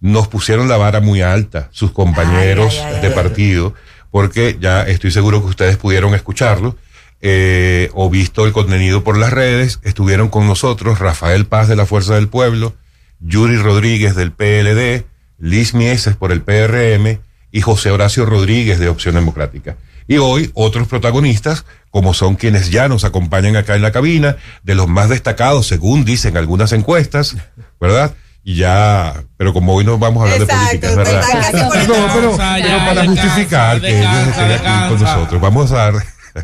[0.00, 3.74] nos pusieron la vara muy alta, sus compañeros Ay, ay, ay, de partido,
[4.10, 6.76] porque ya estoy seguro que ustedes pudieron escucharlo
[7.26, 9.80] eh, o visto el contenido por las redes.
[9.82, 12.74] Estuvieron con nosotros Rafael Paz de la Fuerza del Pueblo,
[13.20, 15.06] Yuri Rodríguez del PLD,
[15.38, 17.20] Liz Mieses por el PRM
[17.50, 19.76] y José Horacio Rodríguez de Opción Democrática.
[20.06, 24.74] Y hoy otros protagonistas, como son quienes ya nos acompañan acá en la cabina, de
[24.74, 27.36] los más destacados, según dicen algunas encuestas,
[27.80, 28.14] ¿verdad?
[28.44, 31.24] Y ya, pero como hoy no vamos a hablar de política, es ¿verdad?
[31.50, 35.76] el No, pero, pero para descansa, justificar que ellos estén aquí con nosotros, vamos a
[35.76, 35.94] dar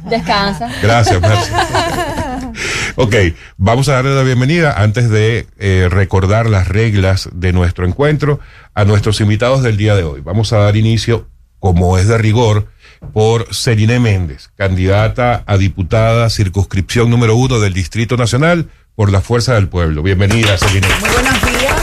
[0.09, 0.71] Descansa.
[0.83, 2.53] Gracias, Marcia.
[2.97, 3.15] ok,
[3.57, 8.41] vamos a darle la bienvenida antes de eh, recordar las reglas de nuestro encuentro
[8.75, 10.21] a nuestros invitados del día de hoy.
[10.21, 12.69] Vamos a dar inicio, como es de rigor,
[13.13, 19.55] por Celine Méndez, candidata a diputada circunscripción número uno del Distrito Nacional por la Fuerza
[19.55, 20.03] del Pueblo.
[20.03, 20.87] Bienvenida, Celine.
[21.01, 21.80] Muy buenos días.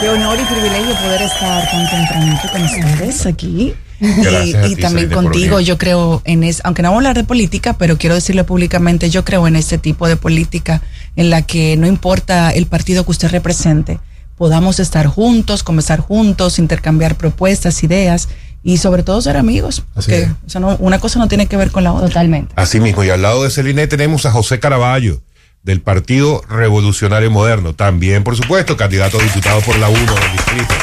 [0.00, 3.74] Qué honor y privilegio poder estar tan tempranito con ustedes aquí.
[4.00, 7.08] Gracias y a y ti, también contigo, yo creo en es, aunque no vamos a
[7.08, 10.82] hablar de política, pero quiero decirle públicamente, yo creo en este tipo de política
[11.16, 14.00] en la que no importa el partido que usted represente,
[14.36, 18.28] podamos estar juntos, conversar juntos, intercambiar propuestas, ideas
[18.64, 20.28] y sobre todo ser amigos, porque
[20.58, 22.08] no- una cosa no tiene que ver con la otra.
[22.08, 22.52] Totalmente.
[22.56, 25.22] Así mismo, y al lado de Celine tenemos a José Caraballo,
[25.64, 30.74] del Partido Revolucionario Moderno, también, por supuesto, candidato a diputado por la 1 del distrito.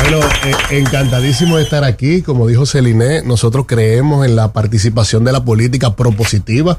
[0.00, 2.22] Bueno, eh, encantadísimo de estar aquí.
[2.22, 6.78] Como dijo Celine, nosotros creemos en la participación de la política propositiva.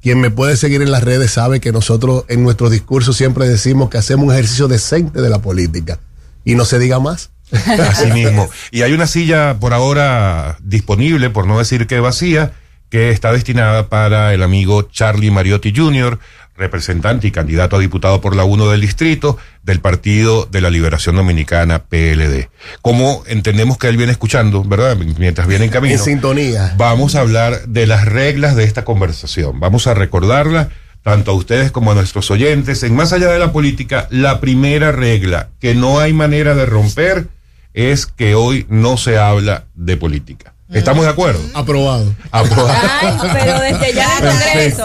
[0.00, 3.90] Quien me puede seguir en las redes sabe que nosotros en nuestro discurso siempre decimos
[3.90, 5.98] que hacemos un ejercicio decente de la política.
[6.44, 7.30] Y no se diga más.
[7.90, 8.48] Así mismo.
[8.70, 12.52] Y hay una silla por ahora disponible, por no decir que vacía,
[12.88, 16.18] que está destinada para el amigo Charlie Mariotti Jr.,
[16.60, 21.16] representante y candidato a diputado por la 1 del distrito del Partido de la Liberación
[21.16, 22.48] Dominicana, PLD.
[22.82, 24.96] Como entendemos que él viene escuchando, ¿verdad?
[24.96, 25.94] Mientras viene en camino.
[25.94, 26.74] En sintonía.
[26.76, 29.58] Vamos a hablar de las reglas de esta conversación.
[29.58, 30.68] Vamos a recordarla
[31.02, 32.82] tanto a ustedes como a nuestros oyentes.
[32.82, 37.28] En más allá de la política, la primera regla que no hay manera de romper
[37.72, 40.54] es que hoy no se habla de política.
[40.72, 41.40] ¿Estamos de acuerdo?
[41.54, 42.14] Aprobado.
[42.30, 42.88] Aprobado.
[43.02, 44.84] Ay, pero desde ya en el Congreso.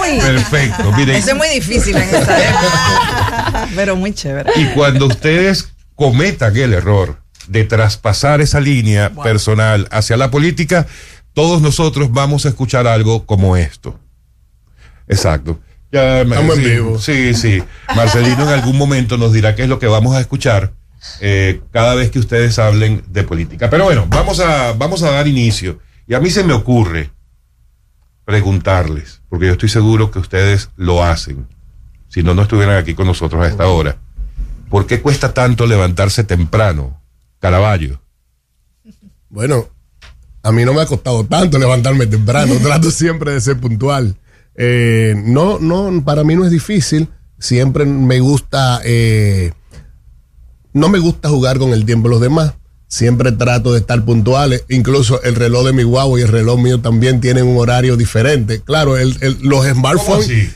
[0.00, 0.92] Uy, Perfecto.
[0.92, 4.50] Miren, eso es muy difícil en esta época, pero muy chévere.
[4.56, 7.18] y cuando ustedes cometan el error
[7.48, 10.86] de traspasar esa línea personal hacia la política,
[11.32, 13.98] todos nosotros vamos a escuchar algo como esto.
[15.08, 15.58] Exacto.
[15.92, 16.98] Ya, Estamos en vivo.
[16.98, 17.62] Sí, sí.
[17.94, 20.72] Marcelino en algún momento nos dirá qué es lo que vamos a escuchar
[21.20, 23.70] eh, cada vez que ustedes hablen de política.
[23.70, 25.78] Pero bueno, vamos a, vamos a dar inicio.
[26.06, 27.10] Y a mí se me ocurre
[28.24, 31.46] preguntarles, porque yo estoy seguro que ustedes lo hacen,
[32.08, 33.98] si no, no estuvieran aquí con nosotros a esta hora.
[34.68, 37.00] ¿Por qué cuesta tanto levantarse temprano,
[37.38, 38.00] Caraballo?
[39.28, 39.68] Bueno,
[40.42, 44.16] a mí no me ha costado tanto levantarme temprano, trato siempre de ser puntual.
[44.54, 47.08] Eh, no, no, para mí no es difícil,
[47.38, 49.52] siempre me gusta, eh,
[50.76, 52.52] no me gusta jugar con el tiempo de los demás,
[52.88, 56.80] siempre trato de estar puntuales, incluso el reloj de mi guagua y el reloj mío
[56.80, 58.60] también tienen un horario diferente.
[58.60, 60.54] Claro, el, el- los ¿Cómo smartphones,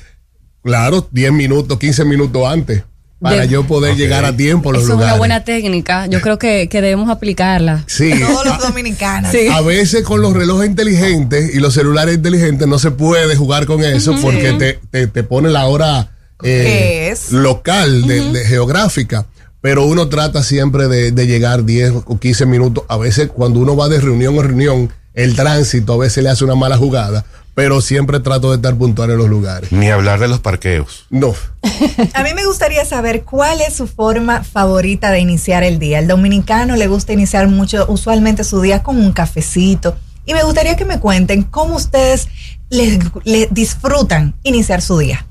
[0.63, 2.85] claro, 10 minutos, 15 minutos antes,
[3.21, 5.13] para De- yo poder llegar a tiempo a los Eso es lugares.
[5.13, 6.07] una buena técnica.
[6.07, 7.85] Yo creo que, que debemos aplicarla.
[7.87, 8.13] Sí.
[8.19, 9.31] Todos los dominicanos.
[9.33, 9.49] Sí.
[9.49, 13.83] A veces con los relojes inteligentes y los celulares inteligentes no se puede jugar con
[13.85, 16.13] eso porque te, te, te pone la hora
[16.43, 17.33] eh, ¿Qué es?
[17.33, 19.27] local, de, de geográfica.
[19.61, 22.85] Pero uno trata siempre de, de llegar 10 o 15 minutos.
[22.89, 26.45] A veces cuando uno va de reunión a reunión, el tránsito a veces le hace
[26.45, 27.25] una mala jugada.
[27.55, 29.71] pero siempre trato de estar puntual en los lugares.
[29.71, 31.05] Ni hablar de los parqueos.
[31.11, 31.35] No.
[32.15, 35.99] A mí me gustaría saber cuál es su forma favorita de iniciar el día.
[35.99, 39.97] El dominicano le gusta iniciar mucho, usualmente su día con un cafecito.
[40.25, 42.29] Y me gustaría que me cuenten cómo ustedes
[42.71, 45.27] les, les disfrutan iniciar su día.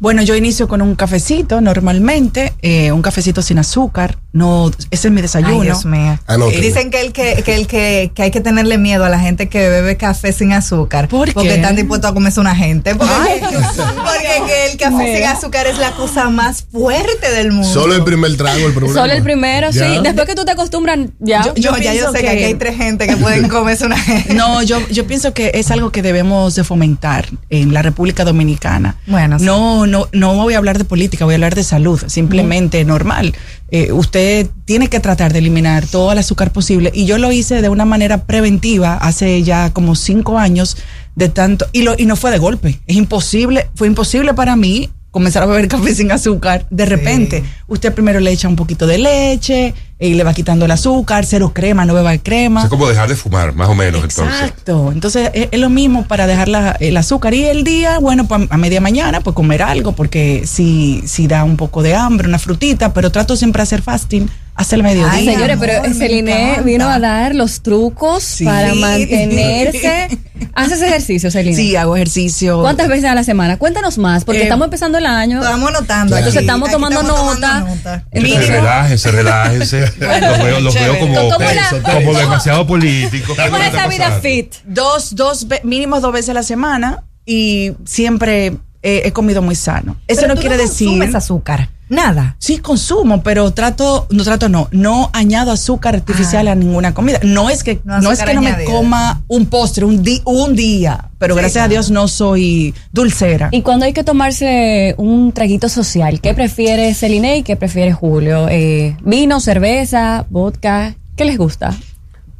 [0.00, 4.18] Bueno, yo inicio con un cafecito normalmente, eh, un cafecito sin azúcar.
[4.32, 5.60] No, ese es mi desayuno.
[5.60, 6.18] Ay, Dios mío.
[6.26, 6.56] Anote.
[6.58, 9.18] Eh, Dicen que, el que, que, el que, que hay que tenerle miedo a la
[9.18, 11.08] gente que bebe café sin azúcar.
[11.08, 11.54] ¿Por Porque qué?
[11.56, 12.94] están dispuestos a comerse una gente.
[12.94, 17.68] Porque, Ay, porque que el café sin azúcar es la cosa más fuerte del mundo.
[17.72, 19.00] Solo el primer trago, el problema.
[19.00, 19.86] Solo el primero, Ya.
[19.86, 20.00] sí.
[20.02, 21.42] Después que tú te acostumbras, ya.
[21.44, 23.98] Yo- Yo, ya yo sé que, que- aquí hay tres gente que pueden comerse una
[23.98, 24.32] gente.
[24.34, 28.96] No, yo, yo pienso que es algo que debemos de fomentar en la República Dominicana.
[29.06, 29.44] Bueno, sí.
[29.62, 33.34] No, no, no voy a hablar de política, voy a hablar de salud, simplemente normal.
[33.70, 37.62] Eh, usted tiene que tratar de eliminar todo el azúcar posible y yo lo hice
[37.62, 40.76] de una manera preventiva hace ya como cinco años
[41.14, 42.80] de tanto y lo y no fue de golpe.
[42.86, 47.44] Es imposible, fue imposible para mí comenzar a beber café sin azúcar de repente.
[47.68, 49.74] Usted primero le echa un poquito de leche
[50.08, 52.64] y le va quitando el azúcar, cero crema, no beba crema.
[52.64, 54.24] Es como dejar de fumar, más o menos, entonces.
[54.40, 54.90] Exacto.
[54.92, 58.48] Entonces es, es lo mismo para dejar la- el azúcar y el día, bueno, pues
[58.50, 62.38] a media mañana, pues comer algo, porque si, si da un poco de hambre, una
[62.38, 65.10] frutita, pero trato siempre hacer fasting hasta el mediodía.
[65.12, 68.44] Ay, Señores, amor, pero Celine vino a dar los trucos Sí.
[68.44, 70.08] para mantenerse.
[70.54, 71.56] ¿Haces ejercicio, Celine?
[71.56, 72.60] Sí, hago ejercicio.
[72.60, 73.56] ¿Cuántas veces a la semana?
[73.58, 75.40] Cuéntanos más, porque Eh, estamos empezando el año.
[75.40, 76.16] Estamos anotando.
[76.16, 76.44] Entonces aquí.
[76.44, 77.46] estamos tomando estamos nota.
[77.60, 78.04] tomando nota.
[78.12, 78.52] Entonces, Mínimo.
[78.60, 79.80] relájense, relájense.
[79.98, 80.98] los veo, los veo chévere.
[80.98, 83.36] como, ¿Cómo la- como demasiado políticos.
[83.36, 84.54] ¿Qué ¿Cómo es esa vida fit?
[84.64, 89.96] Dos, dos, mínimo dos veces a la semana y siempre eh, he comido muy sano.
[90.08, 90.88] Eso Pero no tú quiere decir...
[90.88, 91.68] consumes azúcar.
[91.88, 92.36] Nada.
[92.38, 96.52] Sí, consumo, pero trato, no trato, no, no añado azúcar artificial Ah.
[96.52, 97.18] a ninguna comida.
[97.22, 100.56] No es que No no, es que no me coma un postre un, di- un
[100.56, 101.66] día, pero Sí, gracias claro.
[101.66, 103.50] a Dios no soy dulcera.
[103.52, 108.48] Y cuando hay que tomarse un traguito social, ¿qué prefiere Celine y qué prefiere Julio?
[108.48, 110.94] Eh, ¿Vino, cerveza, vodka?
[111.14, 111.74] ¿Qué les gusta?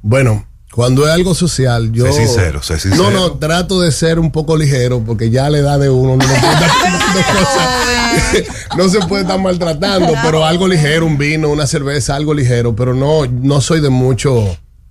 [0.00, 2.06] Bueno, cuando es algo social, yo.
[2.06, 3.04] Sé sincero, sé sincero.
[3.04, 6.16] No, no, trato de ser un poco ligero porque ya a la edad de uno
[6.16, 11.18] no, se puede estar tomando cosas- no se puede estar maltratando, pero algo ligero, un
[11.18, 14.44] vino, una cerveza, algo ligero, pero no, no soy de mucho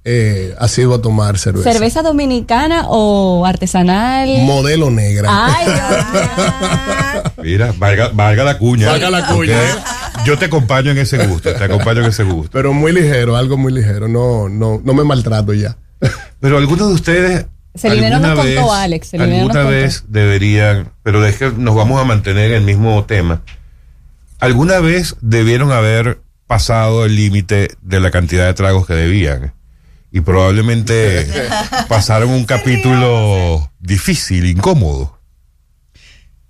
[0.03, 1.71] eh, asiduo a tomar cerveza.
[1.71, 4.29] ¿Cerveza dominicana o artesanal?
[4.43, 5.29] Modelo negra.
[5.31, 5.67] Ay.
[7.43, 8.87] Mira, valga, valga la cuña.
[8.89, 9.57] Valga la cuña.
[9.57, 10.10] Ok.
[10.25, 12.51] Yo te acompaño en ese gusto, te acompaño en ese gusto.
[12.51, 14.07] Pero muy ligero, algo muy ligero.
[14.07, 15.77] No, no, no me maltrato ya.
[16.39, 17.45] Pero algunos de ustedes.
[17.73, 19.69] Celine no alguna nos contó, Alex, alguna nos contó.
[19.69, 23.41] vez deberían, pero es que nos vamos a mantener en el mismo tema.
[24.39, 29.53] ¿Alguna vez debieron haber pasado el límite de la cantidad de tragos que debían?
[30.11, 31.25] Y probablemente
[31.87, 35.17] pasaron un capítulo difícil, incómodo.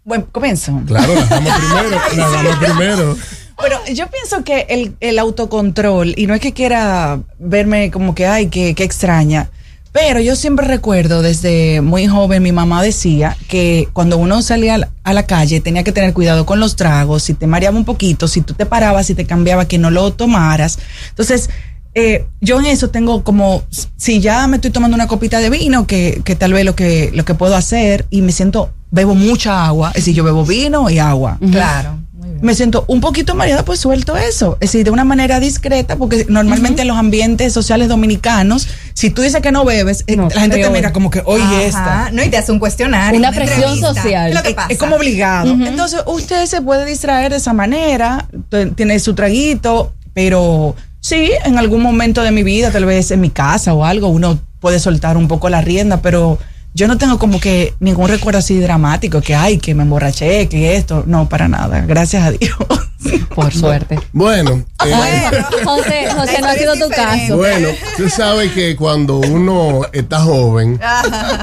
[0.04, 0.82] Bueno, comienzo.
[0.88, 2.02] Claro, la damos primero.
[2.18, 3.18] La damos primero.
[3.62, 8.26] Bueno, yo pienso que el, el autocontrol, y no es que quiera verme como que,
[8.26, 9.50] ay, que, que extraña,
[9.92, 14.78] pero yo siempre recuerdo desde muy joven, mi mamá decía que cuando uno salía a
[14.78, 17.86] la, a la calle tenía que tener cuidado con los tragos, si te mareaba un
[17.86, 20.80] poquito, si tú te parabas, si te cambiaba, que no lo tomaras.
[21.10, 21.50] Entonces,
[21.94, 23.64] eh, yo en eso tengo como,
[23.98, 27.12] si ya me estoy tomando una copita de vino, que, que tal vez lo que,
[27.14, 30.90] lo que puedo hacer, y me siento, bebo mucha agua, es decir, yo bebo vino
[30.90, 32.00] y agua Claro.
[32.42, 34.58] Me siento un poquito mareada, pues suelto eso.
[34.60, 39.22] Es decir, de una manera discreta, porque normalmente en los ambientes sociales dominicanos, si tú
[39.22, 41.62] dices que no bebes, eh, No, la gente te mira como que, oye, Ajá.
[41.64, 42.12] esta.
[42.12, 43.18] No, y te hace un cuestionario.
[43.20, 44.26] Una presión social.
[44.26, 44.68] ¿Qué es lo que Es- pasa?
[44.72, 45.52] Es como obligado.
[45.52, 48.28] Entonces, usted se puede distraer de esa manera,
[48.76, 53.30] tiene su traguito, pero sí, en algún momento de mi vida, tal vez en mi
[53.30, 56.38] casa o algo, uno puede soltar un poco la rienda, pero
[56.74, 60.76] yo no tengo como que ningún recuerdo así dramático, que ay, que me emborraché, que
[60.76, 62.56] esto, no, para nada, gracias a Dios.
[63.36, 64.00] Por suerte.
[64.14, 65.48] Bueno, eh, Bueno.
[65.66, 67.38] José, José, no ha sido tu caso.
[67.38, 70.80] Bueno, tú sabes que cuando uno está joven,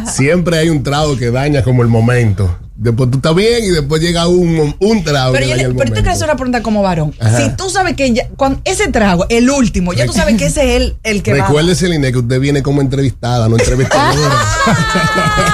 [0.06, 2.58] siempre hay un trago que daña como el momento.
[2.80, 6.12] Después tú estás bien y después llega un, un trago Pero, yo le- pero quieres
[6.12, 7.12] hacer una pregunta como varón.
[7.18, 7.36] Ajá.
[7.36, 10.76] Si tú sabes que ya, cuando ese trago, el último, ya tú sabes que ese
[10.76, 14.28] es el, el que Recuerde, Celine, que usted viene como entrevistada, no entrevistadora.
[14.28, 15.48] va.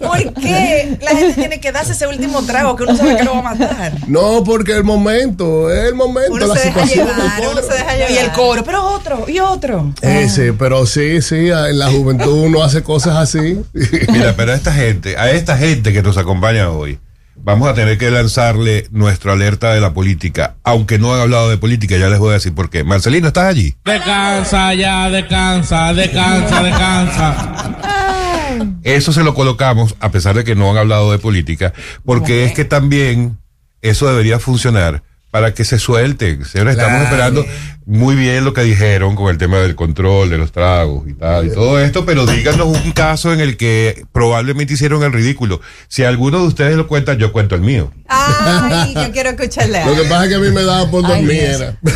[0.00, 3.32] ¿Por qué la gente tiene que darse ese último trago que uno sabe que lo
[3.34, 3.92] va a matar?
[4.08, 7.72] no, porque el momento, es el momento, Uno la se deja llevar, el uno se
[7.74, 8.10] deja llevar.
[8.10, 9.92] Y el coro, pero otro, y otro.
[10.02, 13.60] Ese, pero sí, sí, en la juventud uno hace cosas así.
[14.08, 16.98] Mira, pero a esta gente, a esta gente que nos acompaña hoy,
[17.36, 20.54] vamos a tener que lanzarle nuestra alerta de la política.
[20.64, 22.84] Aunque no han hablado de política, ya les voy a decir por qué.
[22.84, 23.74] Marcelino, ¿estás allí?
[23.84, 27.78] Descansa ya, descansa, descansa, descansa.
[28.82, 31.74] Eso se lo colocamos, a pesar de que no han hablado de política,
[32.06, 33.38] porque es que también
[33.82, 36.44] eso debería funcionar para que se suelten.
[36.44, 37.44] Señores, estamos esperando
[37.86, 41.46] muy bien lo que dijeron con el tema del control de los tragos y tal,
[41.46, 45.62] y todo esto, pero díganos un caso en el que probablemente hicieron el ridículo.
[45.88, 47.90] Si alguno de ustedes lo cuenta, yo cuento el mío.
[48.08, 49.82] Ay, yo quiero escucharle.
[49.86, 51.78] Lo que pasa es que a mí me daba por dormir.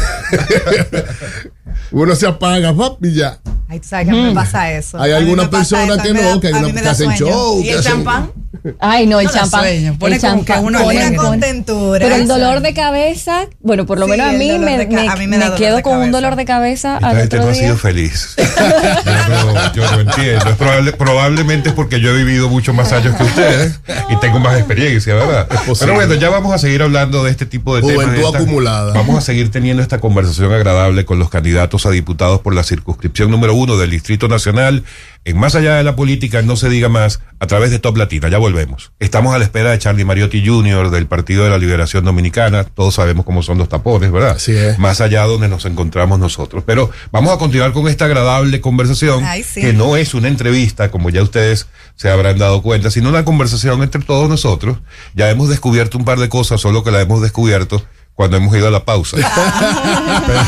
[1.92, 3.38] Uno se apaga, pap, y ya.
[3.68, 4.98] Ay, tú sabes que me pasa eso.
[4.98, 6.48] Hay algunas personas que no, que
[6.88, 8.30] hacen show, ¿Y el hacen- champán?
[8.80, 9.60] Ay, no, el No champán.
[9.62, 11.16] sueño, pone el como que champán uno pone- alegre.
[11.16, 11.98] pone- contentura.
[12.00, 15.16] Pero el dolor de cabeza, bueno, por lo Sí, menos a mí me, me- a
[15.16, 17.46] mí me da me dolor quedo con un dolor de cabeza Esta al gente otro
[17.46, 18.34] no ha sido feliz.
[18.36, 20.50] yo, no, yo no entiendo.
[20.50, 24.38] Es probable- probablemente es porque yo he vivido muchos más años que ustedes y tengo
[24.38, 25.48] más experiencia, ¿verdad?
[25.78, 27.96] Pero bueno, ya vamos a seguir hablando de este tipo de temas.
[27.96, 28.92] Juventud de esta- acumulada.
[28.94, 33.30] Vamos a seguir teniendo esta conversación agradable con los candidatos a diputados por la circunscripción
[33.30, 34.84] número uno del Distrito Nacional.
[35.26, 38.28] En Más Allá de la Política, no se diga más, a través de Top Latina.
[38.28, 38.92] Ya volvemos.
[39.00, 40.90] Estamos a la espera de Charlie Mariotti Jr.
[40.90, 42.62] del Partido de la Liberación Dominicana.
[42.62, 44.36] Todos sabemos cómo son los tapones, ¿verdad?
[44.36, 44.78] Así es.
[44.78, 46.62] Más allá donde nos encontramos nosotros.
[46.64, 49.62] Pero vamos a continuar con esta agradable conversación, Ay, sí.
[49.62, 51.66] que no es una entrevista, como ya ustedes
[51.96, 54.78] se habrán dado cuenta, sino una conversación entre todos nosotros.
[55.16, 57.82] Ya hemos descubierto un par de cosas, solo que la hemos descubierto
[58.16, 59.16] cuando hemos ido a la pausa.
[60.26, 60.40] pero,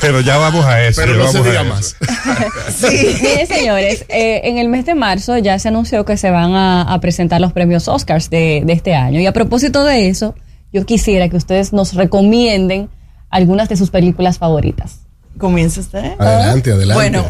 [0.00, 1.00] pero ya vamos a eso.
[1.00, 1.96] Pero no se vamos diga más.
[3.22, 6.82] Miren, señores, eh, en el mes de marzo ya se anunció que se van a,
[6.82, 9.20] a presentar los premios Oscars de, de este año.
[9.20, 10.34] Y a propósito de eso,
[10.72, 12.88] yo quisiera que ustedes nos recomienden
[13.30, 15.00] algunas de sus películas favoritas.
[15.38, 16.12] ¿Comienza usted?
[16.18, 16.94] Adelante, adelante.
[16.94, 17.24] Bueno,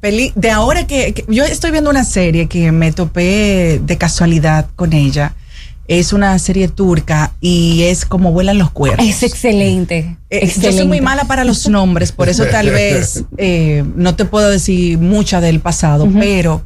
[0.00, 4.66] peli de ahora que, que- yo estoy viendo una serie que me topé de casualidad
[4.76, 5.34] con ella.
[5.88, 9.04] Es una serie turca y es como vuelan los cuervos.
[9.06, 10.16] Es excelente.
[10.30, 10.66] Eh, excelente.
[10.66, 14.48] Yo soy muy mala para los nombres, por eso tal vez eh, no te puedo
[14.50, 16.62] decir mucha del pasado, pero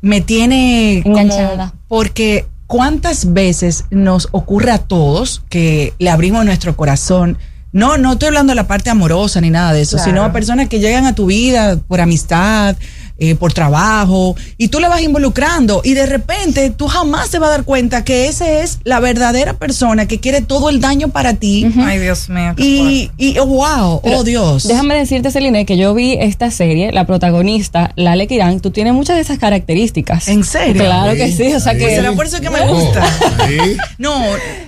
[0.00, 1.74] me tiene como- Enganchada.
[1.88, 7.36] porque cuántas veces nos ocurre a todos que le abrimos nuestro corazón.
[7.72, 10.10] No, no estoy hablando de la parte amorosa ni nada de eso, Claro.
[10.10, 12.76] sino a personas que llegan a tu vida por amistad,
[13.22, 17.48] eh, por trabajo, y tú le vas involucrando y de repente tú jamás te vas
[17.48, 21.34] a dar cuenta que esa es la verdadera persona que quiere todo el daño para
[21.34, 21.66] ti.
[21.78, 22.54] Ay, Dios mío.
[22.56, 24.66] qué Y, y oh, wow, Pero oh Dios.
[24.66, 29.16] Déjame decirte, Celine, que yo vi esta serie, la protagonista, Lale Kiran, tú tienes muchas
[29.16, 30.28] de esas características.
[30.28, 30.82] ¿En serio?
[30.82, 31.94] Claro que sí, o sea que...
[31.94, 33.02] ¿Será por eso que me gusta?
[33.38, 33.76] Ahí.
[33.98, 34.20] No,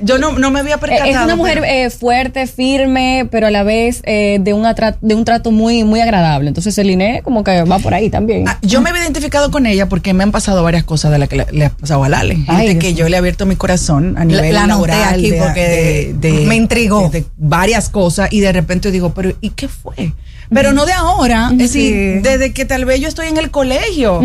[0.02, 1.10] yo no, no me había Eh, percatado.
[1.10, 4.96] Es una mujer pero- eh, fuerte, firme, pero a la vez eh, de, un atra-
[5.00, 6.48] de un trato muy, muy agradable.
[6.48, 8.43] Entonces, Celine como que va por ahí también.
[8.46, 11.28] Ah, yo me había identificado con ella porque me han pasado varias cosas de las
[11.28, 12.44] que le, le ha pasado a Lale.
[12.48, 15.14] Ay, que yo le he abierto mi corazón a La- nivel la anoté laboral.
[15.14, 16.14] aquí porque
[16.46, 17.08] me intrigó.
[17.10, 20.12] De, de varias cosas y de repente digo, pero ¿y qué fue?
[20.52, 21.90] Pero no de ahora, es Sí.
[21.90, 24.20] decir, desde que tal vez yo estoy en el colegio.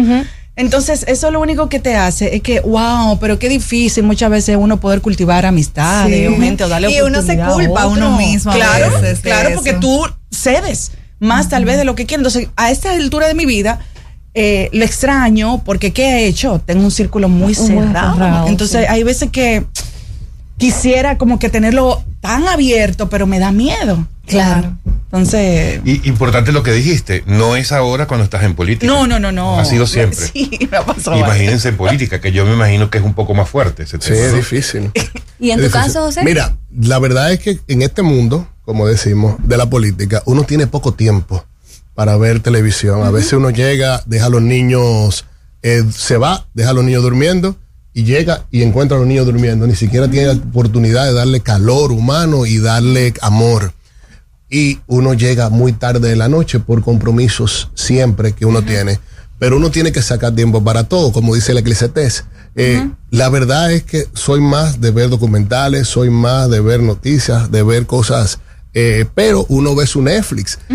[0.55, 4.57] Entonces, eso lo único que te hace es que, wow, pero qué difícil muchas veces
[4.59, 6.35] uno poder cultivar amistades Sí.
[6.35, 9.23] o gente o darle Y uno se a culpa a uno mismo a Claro, veces
[9.23, 12.19] de claro, porque tú cedes más tal vez de lo que quieres.
[12.25, 13.79] Entonces, a esta altura de mi vida,
[14.41, 16.61] eh, lo extraño porque ¿qué he hecho?
[16.65, 18.13] Tengo un círculo muy Muy cerrado.
[18.15, 18.87] cerrado, Entonces, sí.
[18.87, 19.65] hay veces que
[20.57, 24.05] quisiera como que tenerlo tan abierto, pero me da miedo.
[24.25, 24.77] Claro.
[25.05, 28.85] Entonces, Y importante lo que dijiste, no es ahora cuando estás en política.
[28.91, 29.59] no, no, no, no.
[29.59, 30.19] Ha sido siempre.
[30.33, 31.17] Sí, me ha pasado.
[31.17, 34.13] Imagínense en política, que yo me imagino que es un poco más fuerte ese Sí,
[34.13, 34.91] es difícil.
[35.39, 35.93] ¿Y en Es tu difícil.
[35.93, 36.23] caso, José?
[36.23, 40.67] Mira, la verdad es que en este mundo, como decimos, de la política, uno tiene
[40.67, 41.43] poco tiempo
[41.99, 43.03] para ver televisión.
[43.03, 45.25] A veces uno llega, deja a los niños,
[45.61, 47.57] eh, se va, deja a los niños durmiendo
[47.93, 49.67] y llega y encuentra a los niños durmiendo.
[49.67, 53.73] Ni siquiera tiene la oportunidad de darle calor humano y darle amor.
[54.49, 59.01] Y uno llega muy tarde de la noche por compromisos siempre que uno tiene.
[59.37, 62.23] Pero uno tiene que sacar tiempo para todo, como dice la Eclesiastés.
[62.55, 67.51] Eh, La verdad es que soy más de ver documentales, soy más de ver noticias,
[67.51, 68.39] de ver cosas,
[68.73, 70.59] eh, pero uno ve su Netflix.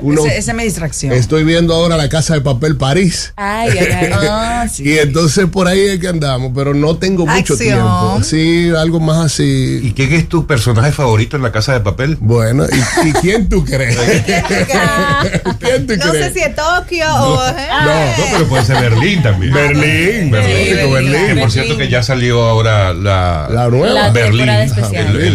[0.00, 1.12] uno, Ese- esa es mi distracción.
[1.12, 3.32] estoy viendo ahora la Casa de Papel París.
[3.36, 4.68] Ay, ay, ay.
[4.68, 4.82] Sí.
[4.84, 7.58] Y entonces por ahí es que andamos, pero no tengo mucho Acción.
[7.58, 8.20] tiempo.
[8.22, 9.80] Sí, algo más así.
[9.82, 12.16] ¿Y quién es tu personaje favorito en la casa de papel?
[12.20, 12.64] Bueno,
[13.04, 13.96] ¿y, y quién tú crees?
[15.60, 16.26] ¿Quién tú No crees?
[16.26, 17.46] sé si es Tokio o.
[17.48, 17.68] ¿eh?
[17.84, 19.52] No, pero puede ser Berlín también.
[19.54, 20.76] Berlín, Berlín.
[20.76, 21.40] Que Berlín.
[21.40, 23.94] por cierto que ya salió ahora la, La nueva.
[23.94, 24.46] La Berlín,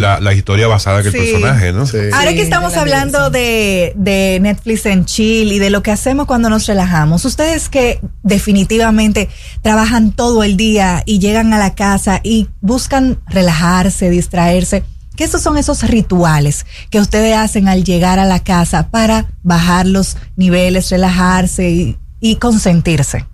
[0.02, 1.34] la, la historia basada en el Sí.
[1.44, 1.86] Personaje, ¿no?
[1.86, 1.98] Sí.
[2.14, 6.26] Ahora Sí, que estamos hablando de, de Netflix en chill y de lo que hacemos
[6.26, 9.30] cuando nos relajamos, ustedes que definitivamente
[9.62, 14.84] trabajan todo el día y llegan a la casa y buscan relajarse, distraerse,
[15.16, 19.86] ¿qué esos son esos rituales que ustedes hacen al llegar a la casa para bajar
[19.86, 23.26] los niveles, relajarse y, y consentirse?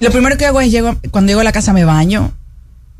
[0.00, 2.32] Lo primero que hago es llego, cuando llego a la casa me baño,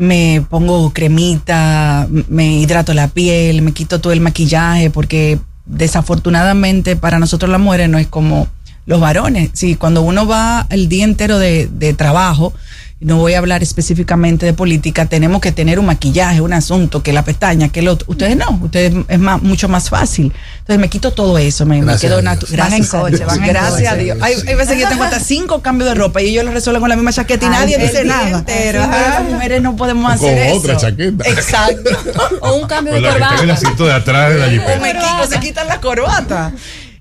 [0.00, 7.19] me pongo cremita, me hidrato la piel, me quito todo el maquillaje, porque desafortunadamente para
[7.19, 8.49] nosotros las mujeres no es como
[8.87, 9.50] los varones.
[9.52, 12.54] Sí, cuando uno va el día entero de, de trabajo,
[13.02, 17.14] no voy a hablar específicamente de política, tenemos que tener un maquillaje, un asunto, que
[17.14, 18.07] la pestaña, que el otro.
[18.11, 20.33] Ustedes no, ustedes es más, mucho más fácil.
[20.59, 22.57] Entonces me quito todo eso, me, me Gracias quedo a natu- Dios.
[22.59, 23.26] Van en Gracias a coche, Dios.
[23.26, 23.97] van en Gracias a.
[23.97, 24.19] Dios.
[24.21, 26.80] Hay, hay veces que yo tengo hasta cinco cambios de ropa y ellos lo resuelven
[26.80, 28.38] con la misma chaqueta y Ay, nadie dice nada.
[28.40, 29.21] entero, ajá.
[29.21, 30.57] las mujeres no podemos Con hacer eso.
[30.59, 31.26] otra chaqueta.
[31.28, 31.90] Exacto.
[32.42, 33.52] O un cambio Con de la que está en el corbata.
[33.54, 36.52] asiento de atrás de la o, me quito, se quitan la corbata.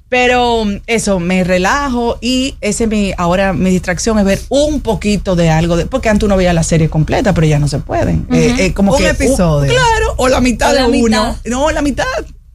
[0.09, 5.35] Pero eso, me relajo y ese es mi, ahora mi distracción es ver un poquito
[5.35, 8.25] de algo, de, porque antes uno veía la serie completa, pero ya no se pueden.
[8.31, 9.71] Eh, eh, como Un que episodio.
[9.71, 10.97] claro, o la mitad O de la uno.
[10.97, 11.35] mitad.
[11.45, 12.05] No, la mitad.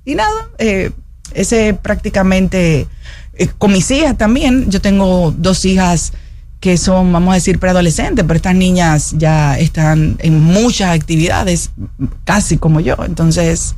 [0.04, 0.90] Y nada, eh,
[1.32, 2.88] ese prácticamente,
[3.34, 6.12] eh, con mis hijas también, yo tengo dos hijas
[6.58, 11.70] que son, vamos a decir, preadolescentes, pero estas niñas ya están en muchas actividades,
[12.25, 12.96] casi como yo.
[13.04, 13.75] Entonces,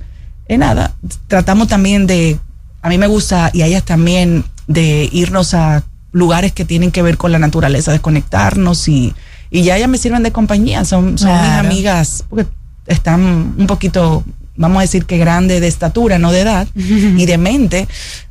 [0.49, 0.95] eh, nada,
[1.27, 2.39] tratamos también de,
[2.87, 7.03] a mí me gusta, y a ellas también, de irnos a lugares que tienen que
[7.03, 9.13] ver con la naturaleza, desconectarnos y,
[9.51, 12.47] y ya ellas me sirven de compañía, son, son mis amigas, porque
[12.87, 14.23] están un poquito,
[14.55, 17.89] vamos a decir que grande de estatura, no de edad, y de mente,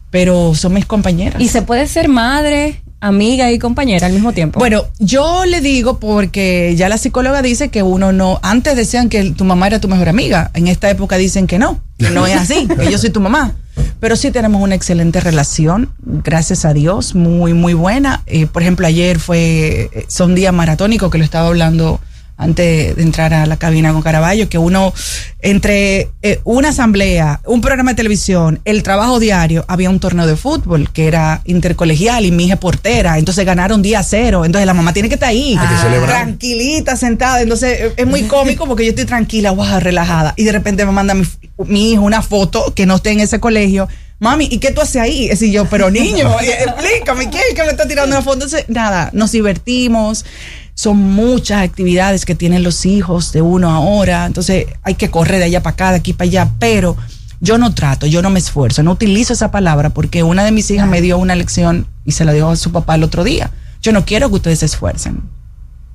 [0.09, 1.41] pero son mis compañeras.
[1.41, 4.57] Y se puede ser madre, amiga y compañera al mismo tiempo.
[4.57, 9.31] Bueno, yo le digo porque ya la psicóloga dice que uno no, antes decían que
[9.31, 12.38] tu mamá era tu mejor amiga, en esta época dicen que no, que no es
[12.38, 13.53] así, que yo soy tu mamá.
[13.99, 18.23] Pero sí tenemos una excelente relación, gracias a Dios, muy, muy buena.
[18.25, 21.99] Eh, por ejemplo, ayer fue, eh, son días maratónicos que lo estaba hablando
[22.38, 24.94] antes de entrar a la cabina con Caraballo, que uno,
[25.39, 30.36] entre eh, una asamblea, un programa de televisión, el trabajo diario, había un torneo de
[30.36, 34.74] fútbol que era intercolegial y mi hija es portera, entonces ganaron día cero, entonces la
[34.74, 35.58] mamá tiene que estar ahí,
[36.06, 40.51] tranquilita, sentada, entonces eh, es muy cómico porque yo estoy tranquila, guau, relajada, y de
[40.51, 41.26] repente me manda mi,
[41.65, 43.88] mi hijo una foto que no esté en ese colegio.
[44.17, 45.26] Mami, ¿y qué tú haces ahí?
[45.26, 48.45] Es decir, yo, pero niño, explícame, ¿qué es que me está tirando una foto?
[48.45, 50.26] Entonces, nada, nos divertimos.
[50.75, 54.25] Son muchas actividades que tienen los hijos de uno ahora.
[54.25, 56.51] Entonces, hay que correr de allá para acá, de aquí para allá.
[56.59, 56.97] Pero
[57.39, 60.69] yo no trato, yo no me esfuerzo, no utilizo esa palabra porque una de mis
[60.71, 63.51] hijas me dio una lección y se la dio a su papá el otro día.
[63.81, 65.21] Yo no quiero que ustedes se esfuercen.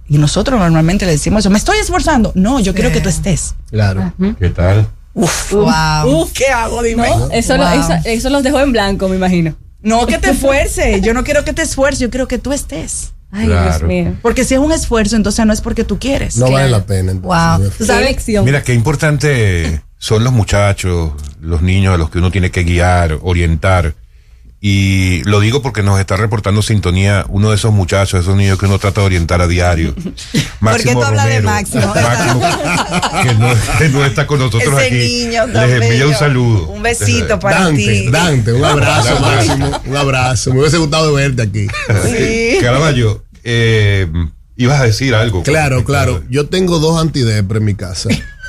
[0.08, 2.32] Y nosotros normalmente le decimos eso, me estoy esforzando.
[2.34, 3.54] No, yo quiero que tú estés.
[3.70, 4.12] Claro.
[4.38, 4.88] ¿Qué tal?
[5.12, 6.22] Uf, Wow.
[6.22, 6.82] uf, ¿qué hago?
[6.82, 7.08] Dime.
[7.10, 7.30] ¿No?
[7.30, 7.78] Eso, lo- Wow.
[7.80, 9.54] eso, eso los dejó en blanco, me imagino.
[9.82, 13.12] No que te esfuerces, yo no quiero que te esfuerces, yo quiero que tú estés.
[13.32, 13.78] Ay, Claro.
[13.78, 14.12] Dios mío.
[14.22, 16.36] Porque si es un esfuerzo, entonces no es porque tú quieres.
[16.36, 17.12] No vale la pena.
[17.12, 17.86] entonces, Wow.
[17.86, 18.26] sabes.
[18.44, 23.18] Mira, qué importante son los muchachos, los niños a los que uno tiene que guiar,
[23.22, 23.94] orientar.
[24.62, 28.66] Y lo digo porque nos está reportando sintonía uno de esos muchachos, esos niños que
[28.66, 29.94] uno trata de orientar a diario.
[30.82, 31.86] qué tú hablas de Máximo?
[31.94, 32.42] Máximo,
[33.22, 35.24] que, no, que no está con nosotros Ese aquí.
[35.24, 36.68] niño Les envía un saludo.
[36.68, 38.10] Un besito para Dante, ti.
[38.10, 39.82] Dante, un abrazo, Máximo.
[39.86, 40.52] Un abrazo.
[40.52, 41.66] Me hubiese gustado verte aquí.
[42.04, 42.58] Sí.
[42.60, 44.08] Caraballo, eh,
[44.56, 45.42] ibas a decir algo.
[45.42, 46.22] Claro, claro.
[46.28, 48.10] Yo tengo dos antidepres en mi casa.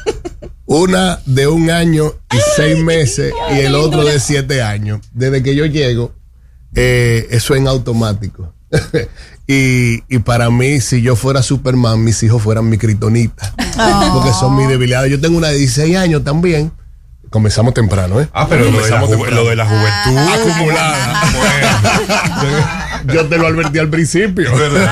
[0.73, 5.01] Una de un año y seis meses y el otro de siete años.
[5.12, 6.13] Desde que yo llego,
[6.73, 8.53] eh, eso en automático.
[9.47, 13.53] y, y para mí, si yo fuera Superman, mis hijos fueran mi kritonita.
[14.13, 15.12] Porque son mis debilidades.
[15.12, 16.71] Yo tengo una de 16 años también.
[17.29, 18.29] Comenzamos temprano, ¿eh?
[18.31, 19.36] Ah, pero lo de, la, temprano.
[19.36, 21.21] lo de la juventud Acumulada.
[21.34, 22.57] Bueno,
[23.13, 24.51] Yo te lo advertí al principio.
[24.53, 24.89] es es.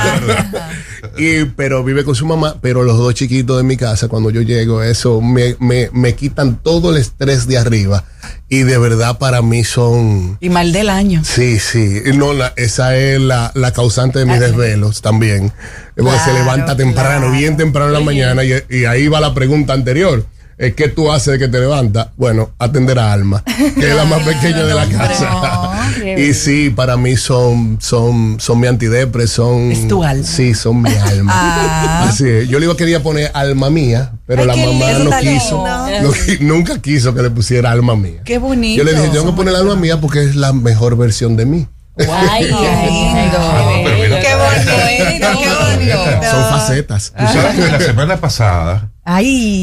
[1.17, 4.41] Y, pero vive con su mamá, pero los dos chiquitos de mi casa, cuando yo
[4.41, 8.04] llego, eso me, me, me quitan todo el estrés de arriba.
[8.48, 10.38] Y de verdad para mí son...
[10.39, 11.22] Y mal del año.
[11.24, 12.02] Sí, sí.
[12.06, 15.52] Y No, la- esa es la, la causante de mis desvelos también.
[15.95, 17.32] Porque se levanta temprano, claro.
[17.32, 18.43] bien temprano en la mañana.
[18.43, 20.26] Y, y ahí va la pregunta anterior.
[20.62, 22.08] Eh, ¿Qué tú haces de que te levantas?
[22.17, 25.89] Bueno, atender a Alma, que es la más pequeña de la casa.
[26.17, 29.72] Y sí, para mí son, son, son mi antidepre, son.
[29.72, 30.24] Es tu alma.
[30.24, 31.32] Sí, son mi alma.
[31.36, 32.08] Ah.
[32.10, 32.48] Así es.
[32.50, 35.63] Yo le iba quería poner alma mía, pero Ay, la mamá lindo, no quiso.
[35.89, 36.12] lindo.
[36.39, 38.22] no nunca quiso que le pusiera alma mía.
[38.24, 38.78] Qué bonito.
[38.78, 41.67] Yo le dije, tengo que poner alma mía porque es la mejor versión de mí.
[41.98, 43.38] Ay, qué lindo.
[43.38, 44.19] Ah, pero mira.
[44.22, 46.32] Qué bonito, qué bonito.
[46.32, 47.13] Son facetas.
[47.17, 49.62] Tú sabes que la semana pasada Ay.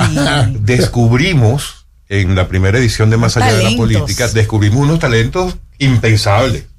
[0.61, 5.57] descubrimos en la primera edición de Más allá de la política, descubrimos unos talentos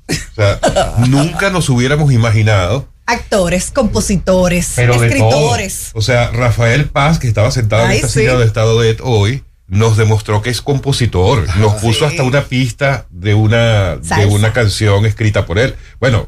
[0.10, 0.60] O sea,
[1.07, 2.88] nunca nos hubiéramos imaginado.
[3.05, 5.91] Actores, compositores, Pero escritores.
[5.93, 8.19] O sea, Rafael Paz, que estaba sentado en esta sí.
[8.19, 11.45] silla de Estado de hoy, nos demostró que es compositor.
[11.57, 15.75] Nos puso hasta una pista de una, de una canción escrita por él.
[15.99, 16.27] Bueno,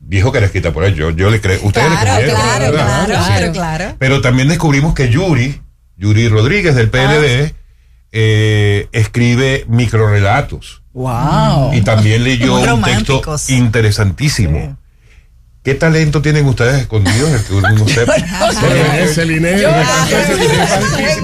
[0.00, 0.94] dijo que era escrita por él.
[0.94, 1.60] Yo, yo le creo.
[1.62, 3.96] Ustedes le creyeron, claro, claro, claro, claro.
[3.98, 5.60] Pero también descubrimos que Yuri,
[5.96, 7.54] Yuri Rodríguez del PLD,
[8.12, 10.82] eh, escribe microrelatos.
[10.96, 11.74] Wow.
[11.74, 14.78] Y también leyó un texto interesantísimo.
[15.62, 17.30] ¿Qué talento tienen ustedes escondidos?
[17.32, 18.14] El que uno no sepa.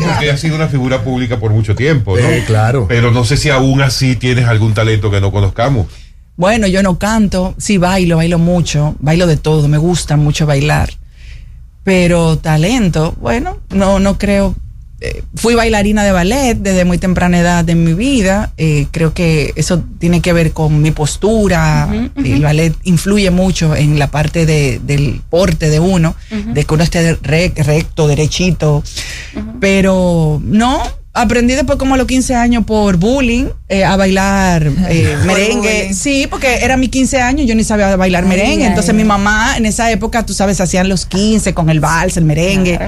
[0.08, 2.28] Porque ha sido una figura pública por mucho tiempo, ¿no?
[2.28, 2.86] Eh, claro.
[2.86, 5.86] Pero no sé si aún así tienes algún talento que no conozcamos.
[6.36, 10.90] Bueno, yo no canto, sí bailo, bailo mucho, bailo de todo, me gusta mucho bailar.
[11.82, 14.54] Pero talento, bueno, no, no creo.
[15.04, 18.52] Eh, fui bailarina de ballet desde muy temprana edad en mi vida.
[18.56, 21.88] eh, creo que eso tiene que ver con mi postura.
[22.16, 26.84] El ballet influye mucho en la parte de- del porte de uno, de que uno
[26.84, 28.82] esté re- recto, derechito.
[29.60, 30.80] Pero no,
[31.14, 35.56] aprendí después como a los 15 años por bullying eh, a bailar eh, merengue.
[35.84, 35.94] bullying.
[35.94, 38.62] Sí, porque era mi 15 años, yo ni sabía bailar Ay, merengue.
[38.64, 38.96] ay, Entonces ay.
[38.96, 42.78] mi mamá en esa época, tú sabes, hacían los 15 con el vals, el merengue.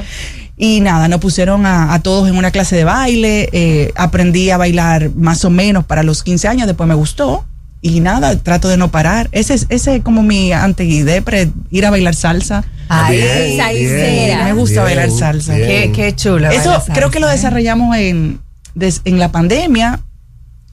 [0.56, 3.48] Y nada, nos pusieron a, a todos en una clase de baile.
[3.52, 7.44] eh, aprendí a bailar más o menos para los 15 años, después me gustó.
[7.80, 9.28] Y nada, trato de no parar.
[9.32, 12.64] Ese es, ese es como mi antidepre, ir a bailar salsa.
[12.88, 14.44] Ay, Bien, salsera.
[14.44, 15.54] Me gusta bien, bailar salsa.
[15.56, 16.48] Qué, qué chulo.
[16.50, 17.36] Eso creo que lo salsa, ¿eh?
[17.36, 18.40] desarrollamos en,
[18.74, 20.00] des- en la pandemia,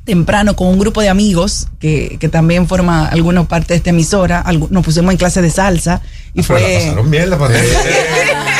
[0.06, 4.42] temprano, con un grupo de amigos que, que también forma alguna parte de esta emisora.
[4.46, 6.02] Algu- nos pusimos en clase de salsa
[6.34, 6.76] y Pero la fue.
[6.76, 7.78] pasaron bien la pandemia.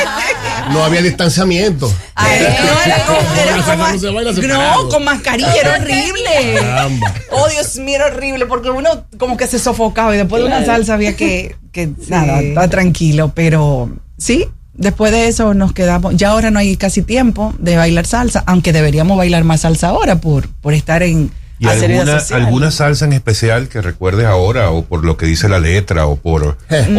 [0.70, 1.92] No había distanciamiento.
[2.14, 4.88] Ay, no, era como- era La salsa como- no se baila no, separado.
[4.88, 6.54] con mascarilla, era horrible.
[6.60, 7.14] Caramba.
[7.30, 10.64] Oh, Dios mío, era horrible porque uno como que se sofocaba y después de una
[10.64, 16.30] salsa había que, que nada, está tranquilo, pero sí, después de eso nos quedamos, ya
[16.30, 20.48] ahora no hay casi tiempo de bailar salsa, aunque deberíamos bailar más salsa ahora por,
[20.48, 21.30] por estar en
[21.62, 25.60] ¿Y alguna, alguna salsa en especial que recuerdes ahora o por lo que dice la
[25.60, 26.56] letra o por o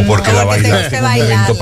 [0.07, 0.99] porque la bailaste.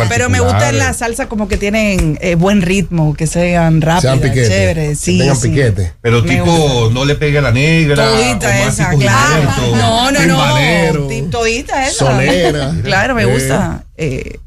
[0.10, 4.20] Pero me gustan las salsas como que tienen eh, buen ritmo, que sean rápidas, Sean
[4.20, 4.48] piquete.
[4.48, 5.50] chéveres, sí, tengan sí.
[5.50, 5.94] piquete.
[6.02, 8.06] Pero Me tipo, no le pegue a la negra.
[8.08, 9.50] Todita esa, claro.
[9.76, 11.30] No, no, no.
[11.32, 12.06] Todita esa.
[12.06, 12.72] solera.
[12.84, 13.26] Claro, me Eh.
[13.26, 13.84] gusta.
[13.98, 14.38] eh,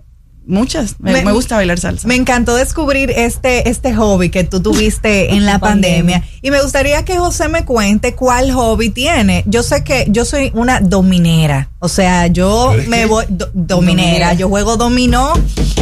[0.47, 0.97] muchas.
[1.01, 2.07] Me, Me- me gusta bailar salsa.
[2.09, 6.23] Me encantó descubrir este, este hobby que tú tuviste en la pandemia.
[6.43, 9.43] Y me gustaría que José me cuente cuál hobby tiene.
[9.47, 11.71] Yo sé que yo soy una dominera.
[11.79, 13.07] O sea, yo ¿Eres me qué?
[13.07, 13.25] voy.
[13.29, 14.35] do- dominera.
[14.35, 15.33] Yo juego dominó.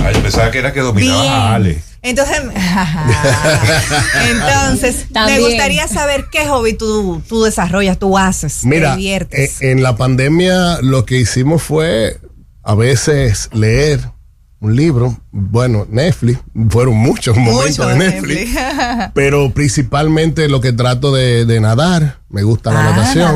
[0.03, 1.33] Ah, yo pensaba que era que dominabas Bien.
[1.33, 1.83] a Ale.
[2.05, 2.37] Entonces,
[4.31, 9.61] entonces me gustaría saber qué hobby tú, tú desarrollas, tú haces, te Mira, diviertes.
[9.63, 12.19] eh, en la pandemia lo que hicimos fue
[12.65, 14.01] a veces leer
[14.63, 16.39] un libro, bueno, Netflix,
[16.71, 18.51] fueron muchos momentos Mucho de Netflix,
[19.15, 23.35] pero principalmente lo que trato de, de nadar, me gusta la Ah, natación.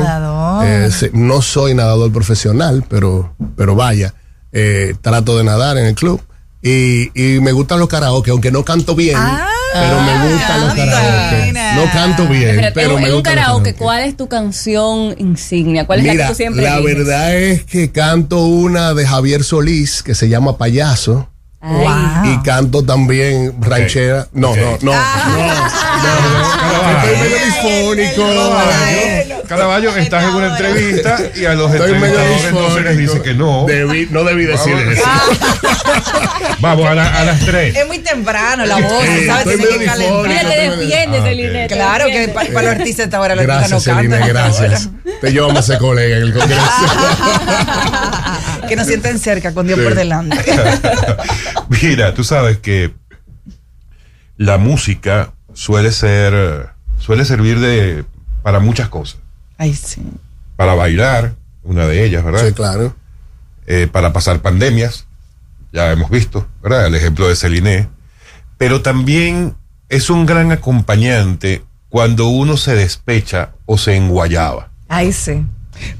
[0.65, 4.13] Eh, no soy nadador profesional, pero, pero vaya,
[4.53, 6.21] eh, trato de nadar en el club.
[6.61, 10.73] Y, y me gustan los karaoke, aunque no canto bien, Ah, pero me gustan los
[10.73, 11.45] karaoke.
[11.47, 11.73] mira.
[11.75, 13.73] No canto bien, Espérate, pero en me un karaoke, karaoke.
[13.75, 15.85] ¿cuál es tu canción insignia?
[15.85, 16.97] ¿Cuál es la que Mira, tú siempre la eliges?
[16.97, 21.29] verdad es que canto una de Javier Solís que se llama Payaso.
[21.59, 22.25] Wow.
[22.25, 24.27] Y canto también ranchera.
[24.31, 24.57] No, Ok.
[24.57, 24.97] no, no, no, no.
[26.99, 28.23] Estoy medio disfónico.
[29.47, 33.21] Caraballo, estás en una entrevista y a los Estoy medio entrevistadores no se les dice
[33.21, 33.65] que no.
[33.65, 35.03] Debí- no debí decir eso.
[36.59, 37.75] Vamos a, la- a las tres.
[37.75, 39.57] Es muy temprano la voz, Sí, ¿sabes?
[39.57, 40.51] Tiene que calentar.
[40.51, 41.23] Te defiendes.
[41.23, 41.67] Celine.
[41.67, 44.33] Claro que para los artistas ahora la artista Gracias, no Celina, canta.
[44.33, 44.89] gracias.
[45.21, 46.61] Te llevamos a ese colega en el congreso.
[48.67, 50.37] que nos sienten cerca con Dios por delante.
[51.81, 52.93] Mira, tú sabes que
[54.37, 58.05] la música suele ser, suele servir de
[58.43, 59.19] para muchas cosas.
[59.57, 60.01] Ay, sí.
[60.55, 62.45] Para bailar, una de ellas, ¿verdad?
[62.47, 62.95] Sí, claro.
[63.65, 65.06] Eh, para pasar pandemias,
[65.71, 66.87] ya hemos visto, ¿verdad?
[66.87, 67.89] El ejemplo de Celine.
[68.57, 69.55] Pero también
[69.89, 74.71] es un gran acompañante cuando uno se despecha o se enguayaba.
[74.89, 75.43] Ay, sí.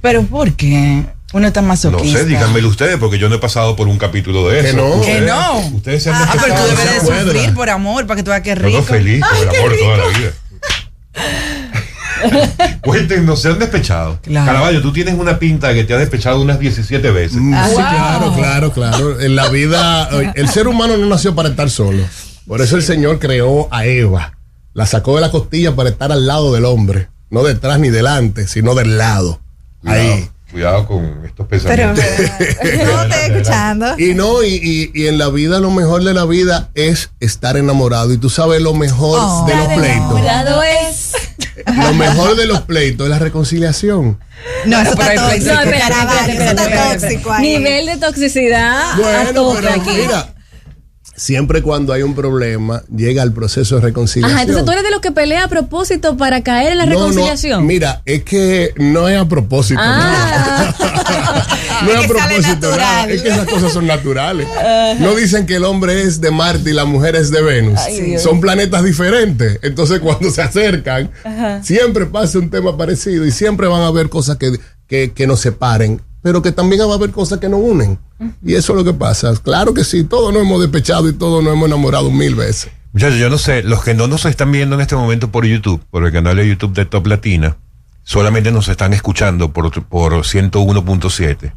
[0.01, 1.05] Pero ¿por qué?
[1.33, 2.19] Uno está No masoquista.
[2.19, 4.77] sé, díganmelo ustedes, porque yo no he pasado por un capítulo de Que eso.
[4.77, 4.87] no.
[4.95, 5.57] Ustedes- Que no.
[5.75, 8.41] Ustedes se han Ah, pero tú debes de sufrir por amor para que tú veas
[8.41, 8.83] que Todo rico.
[8.83, 10.31] feliz por el amor toda la vida.
[12.81, 14.19] Cuéntenos, ¿se han despechado?
[14.21, 14.45] Claro.
[14.47, 17.37] Caraballo, tú tienes una pinta de que te has despechado unas 17 veces.
[17.37, 19.19] Mm, Sí, claro, claro, claro.
[19.19, 22.03] En la vida, eh, el ser humano no nació para estar solo.
[22.47, 24.33] Por eso el Señor creó a Eva.
[24.73, 27.09] La sacó de la costilla para estar al lado del hombre.
[27.29, 29.41] No detrás ni delante, sino del lado.
[29.81, 30.29] Cuidado, Ahí.
[30.51, 32.05] cuidado con estos Pero, pensamientos.
[32.85, 33.99] no te estoy escuchando.
[33.99, 37.57] Y no, y, y- y en la vida lo mejor de la vida es estar
[37.57, 38.13] enamorado.
[38.13, 39.45] Y tú sabes lo mejor Oh.
[39.47, 40.19] de los pleitos.
[40.19, 41.06] Enamorado es.
[41.81, 44.19] lo mejor de los pleitos es la reconciliación.
[44.65, 45.49] No, eso Pero está tóxico.
[45.49, 46.99] Caraballo, espérate, espérate, está espérate.
[46.99, 47.41] tóxico ahí.
[47.57, 49.89] Nivel de toxicidad a Bueno, pero aquí.
[50.01, 50.33] mira,
[51.17, 54.31] siempre cuando hay un problema, llega el proceso de reconciliación.
[54.33, 56.91] Ajá, entonces tú eres de los que pelea a propósito para caer en la No,
[56.93, 57.65] no, reconciliación.
[57.65, 59.81] mira, es que no es a propósito.
[59.83, 60.73] Ah.
[61.83, 62.77] No, no es Es a propósito.
[62.77, 64.47] nada, Es que esas cosas son naturales.
[64.99, 67.79] No dicen que el hombre es de Marte y la mujer es de Venus.
[68.21, 69.59] Son planetas diferentes.
[69.63, 71.11] Entonces, cuando se acercan,
[71.63, 74.51] siempre pasa un tema parecido y siempre van a haber cosas que,
[74.87, 77.99] que, que nos separen, pero que también va a haber cosas que nos unen.
[78.43, 79.33] Y eso es lo que pasa.
[79.41, 82.71] Claro que sí, todos nos hemos despechado y todos nos hemos enamorado mil veces.
[82.93, 85.83] Muchachos, yo no sé, los que no nos están viendo en este momento por YouTube,
[85.91, 87.57] por el canal de YouTube de Top Latina,
[88.03, 91.53] solamente nos están escuchando por, por 101.7.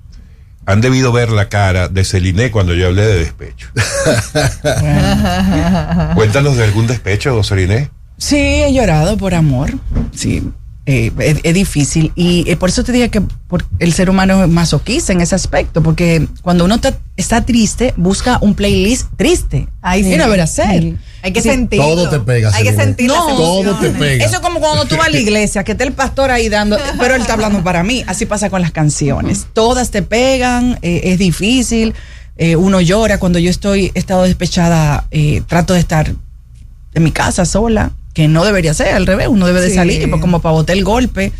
[0.67, 3.69] Han debido ver la cara de Celine cuando yo hablé de despecho.
[6.15, 7.91] Cuéntanos de algún despecho, Celine.
[8.19, 9.71] Sí, he llorado por amor.
[10.13, 10.43] Sí,
[10.87, 12.11] eh, es, es difícil.
[12.15, 15.35] Y eh, por eso te dije que por- el ser humano es masoquista en ese
[15.35, 16.79] aspecto, porque cuando uno
[17.17, 19.69] está triste, busca un playlist triste.
[19.99, 20.17] Y sí.
[20.17, 20.81] no ver hacer.
[20.83, 20.97] Sí.
[21.23, 21.51] Hay que Sí.
[21.51, 21.85] sentirlo.
[21.87, 24.25] Todo te pega, Hay que sentir No, Todo te pega.
[24.25, 26.79] Eso es como cuando tú vas a la iglesia, que está el pastor ahí dando,
[26.99, 28.03] pero él está hablando para mí.
[28.07, 29.47] Así pasa con las canciones.
[29.53, 31.93] Todas te pegan, eh, es difícil,
[32.39, 33.19] eh, uno llora.
[33.19, 36.11] Cuando yo estoy, he estado despechada, eh, trato de estar
[36.95, 39.75] en mi casa sola, que no debería ser, al revés, uno debe de Sí.
[39.77, 41.33] salir pues, como para botar el golpe.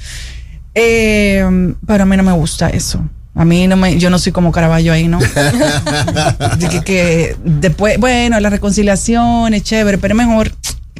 [0.75, 1.45] Eh,
[1.87, 3.03] pero a mí no me gusta eso.
[3.35, 5.19] A mí no me, yo no soy como Caraballo ahí, ¿no?
[6.59, 10.53] De que, que después, bueno, la reconciliación es chévere, pero es mejor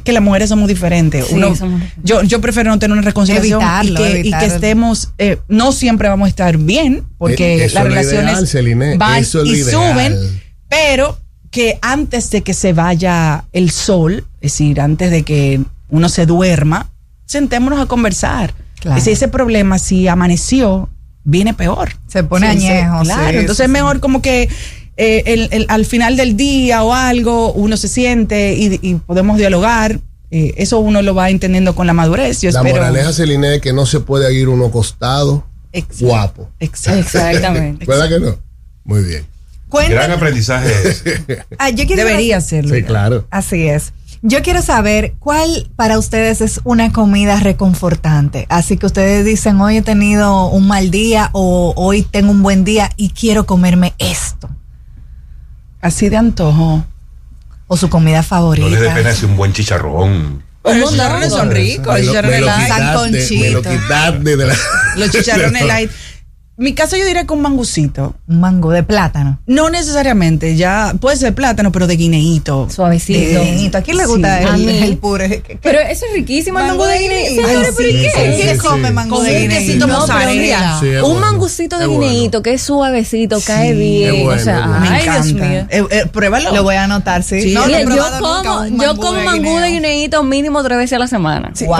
[0.03, 1.27] que las mujeres somos diferentes.
[1.27, 4.45] Sí, Uno- somos yo, yo prefiero no tener una reconciliación Evitarlo, y, que, y que
[4.45, 9.23] estemos, eh, no siempre vamos a estar bien, porque Eh, eso las relaciones ideal, van
[9.45, 9.71] y ideal.
[9.93, 10.17] suben,
[10.69, 11.19] pero
[11.51, 16.25] que antes de que se vaya el sol, es decir, antes de que uno se
[16.25, 16.89] duerma,
[17.25, 18.53] sentémonos a conversar.
[18.79, 18.99] Claro.
[18.99, 20.89] Si ese problema, si amaneció,
[21.23, 21.91] viene peor.
[22.07, 24.49] Se pone Sí, añejo, claro, sí, entonces sí, es mejor como que
[24.97, 29.37] eh, el- el- al final del día o algo, uno se siente y, y podemos
[29.37, 29.99] dialogar.
[30.31, 32.41] Eh, eso uno lo va entendiendo con la madurez.
[32.41, 32.75] Yo La espero.
[32.77, 36.05] moraleja, Celine, es que no se puede ir uno acostado Exacto.
[36.05, 36.49] guapo.
[36.59, 37.85] Exactamente.
[37.85, 38.37] ¿Verdad que no?
[38.83, 39.25] Muy bien.
[39.69, 40.73] Cuéntanos- Gran aprendizaje.
[41.57, 42.73] Ah, yo quiero Debería serlo.
[42.75, 43.25] Sí, claro.
[43.29, 43.93] Así es.
[44.23, 48.45] Yo quiero saber cuál para ustedes es una comida reconfortante.
[48.49, 52.63] Así que ustedes dicen, hoy he tenido un mal día o hoy tengo un buen
[52.63, 54.49] día y quiero comerme esto.
[55.81, 56.85] Así de antojo.
[57.65, 58.67] O su comida favorita.
[58.67, 60.43] No les dé pena decir un buen chicharrón.
[60.63, 61.97] Los chicharrones son ricos.
[61.97, 62.63] Los chicharrones light.
[62.63, 63.43] quitaste, Sancochito.
[63.43, 64.55] me lo quitaste de la...
[64.97, 65.91] Los chicharrones light.
[66.57, 68.13] Mi caso yo diría con mangucito.
[68.27, 69.39] Un mango de plátano.
[69.47, 72.67] No necesariamente, ya puede ser plátano, pero de guineíto.
[72.69, 73.19] Suavecito.
[73.19, 73.77] De guineíto.
[73.79, 74.43] ¿A quién le gusta Sí.
[74.43, 74.77] el, A mí.
[74.83, 75.29] el puré?
[75.29, 77.25] ¿Qué- qué- Pero eso es riquísimo, el Mango mango de guineo.
[77.25, 78.09] Señores, Ay, ¿pero y sí, qué?
[78.35, 78.93] sí, ¿Quién sí, come sí.
[78.93, 81.19] mango Con de un quesito No, Sí, es un bueno.
[81.19, 82.01] mangucito de bueno.
[82.03, 84.23] guineíto que es suavecito, cae Sí, bien.
[84.25, 84.79] bueno, o sea, bueno.
[84.81, 85.45] Me ay, Dios encanta.
[85.47, 85.67] mío.
[85.69, 86.53] Eh, eh, pruébalo.
[86.53, 87.41] Lo voy a anotar, sí.
[87.41, 87.53] Sí.
[87.53, 89.71] No, no he yo como, un yo mangú como de mangú de guineo.
[89.71, 91.51] guineíto mínimo tres veces a la semana.
[91.55, 91.75] Sí, yo,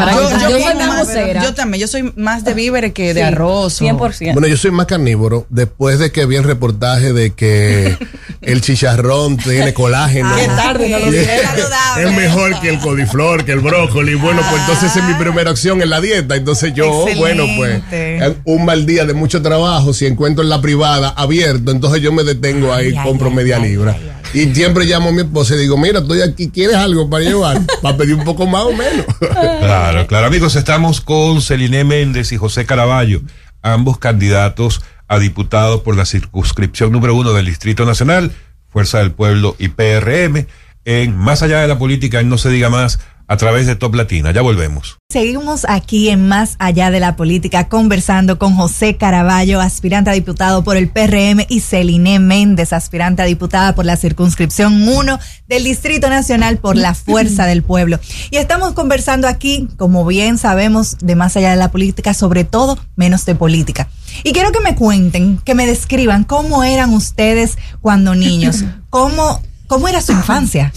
[0.58, 1.44] que- soy mangusera.
[1.44, 3.76] Yo también, yo soy más de víveres que de Sí, arroz.
[3.82, 4.34] o- 100%.
[4.34, 5.46] Bueno, yo soy más carnívoro.
[5.50, 7.98] Después de que vi el reportaje de que
[8.42, 10.34] el chicharrón tiene colágeno.
[10.36, 11.06] Qué tarde, no lo
[12.10, 14.16] es, mejor que el coliflor, que el brócoli.
[14.16, 16.36] Bueno, pues entonces esa es mi primera opción en la dieta.
[16.36, 17.20] Entonces yo, Excelente.
[17.20, 21.72] bueno, pues en un mal día de mucho trabajo, si encuentro en la privada abierto,
[21.72, 23.98] entonces yo me detengo ahí, ay, compro ay, media ay, libra.
[24.34, 27.60] Y siempre llamo a mi esposa y digo, mira, estoy aquí, ¿quieres algo para llevar?
[27.82, 29.06] Para pedir un poco más o menos.
[29.20, 33.22] Claro, claro, amigos, estamos con Celine Méndez y José Caraballo,
[33.62, 38.32] ambos candidatos a diputados por la circunscripción número uno del Distrito Nacional,
[38.70, 40.48] Fuerza del Pueblo y PRM,
[40.86, 43.00] en Más allá de la política, en No se diga más,
[43.32, 44.32] a través de Top Latina.
[44.34, 44.98] Ya volvemos.
[45.10, 50.66] Seguimos aquí en Más Allá de la Política conversando con José Caraballo, aspirante a diputado
[50.66, 55.18] por el PRM, y Celine Méndez, aspirante a diputada por la circunscripción 1
[55.48, 58.02] del Distrito Nacional por la Fuerza del Pueblo.
[58.32, 62.78] Y estamos conversando aquí, como bien sabemos, de Más Allá de la Política, sobre todo
[62.98, 63.88] menos de política.
[64.26, 69.88] Y quiero que me cuenten, que me describan cómo eran ustedes cuando niños, cómo, cómo
[69.88, 70.74] era su infancia.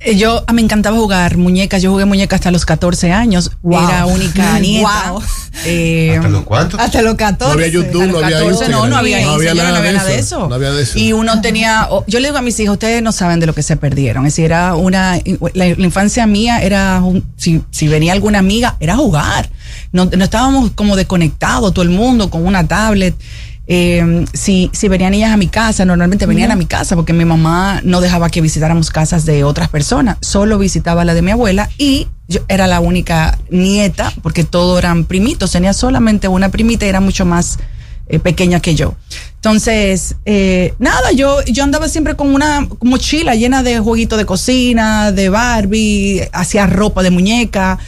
[0.00, 1.82] Eh, Yo ah, me encantaba jugar muñecas.
[1.82, 3.52] Yo jugué muñecas hasta los 14 años.
[3.62, 3.88] Wow.
[3.88, 5.10] Era única nieta.
[5.12, 5.22] Wow.
[5.64, 6.80] Eh, ¿Hasta los cuántos?
[6.80, 7.44] Hasta los 14.
[7.46, 8.70] No había YouTube, no había 14, Instagram.
[8.80, 10.36] no, no había, no había Instagram, nada, no había de, nada de eso.
[10.38, 10.48] eso.
[10.48, 10.98] No había de eso.
[10.98, 13.54] Y uno tenía, o- yo le digo a mis hijos, ustedes no saben de lo
[13.54, 14.26] que se perdieron.
[14.26, 18.76] Es decir, era una, la, la infancia mía era, un- si, si venía alguna amiga,
[18.80, 19.50] era jugar.
[19.92, 23.14] No, no estábamos como desconectados, todo el mundo con una tablet.
[23.70, 27.26] Eh, si, si venían ellas a mi casa, normalmente venían a mi casa porque mi
[27.26, 31.68] mamá no dejaba que visitáramos casas de otras personas, solo visitaba la de mi abuela
[31.76, 36.88] y yo era la única nieta porque todos eran primitos, tenía solamente una primita y
[36.88, 37.58] era mucho más
[38.08, 38.94] eh, pequeña que yo.
[39.34, 45.12] Entonces, eh, nada, yo, yo andaba siempre con una mochila llena de jueguitos de cocina,
[45.12, 47.78] de Barbie, hacía ropa de muñeca.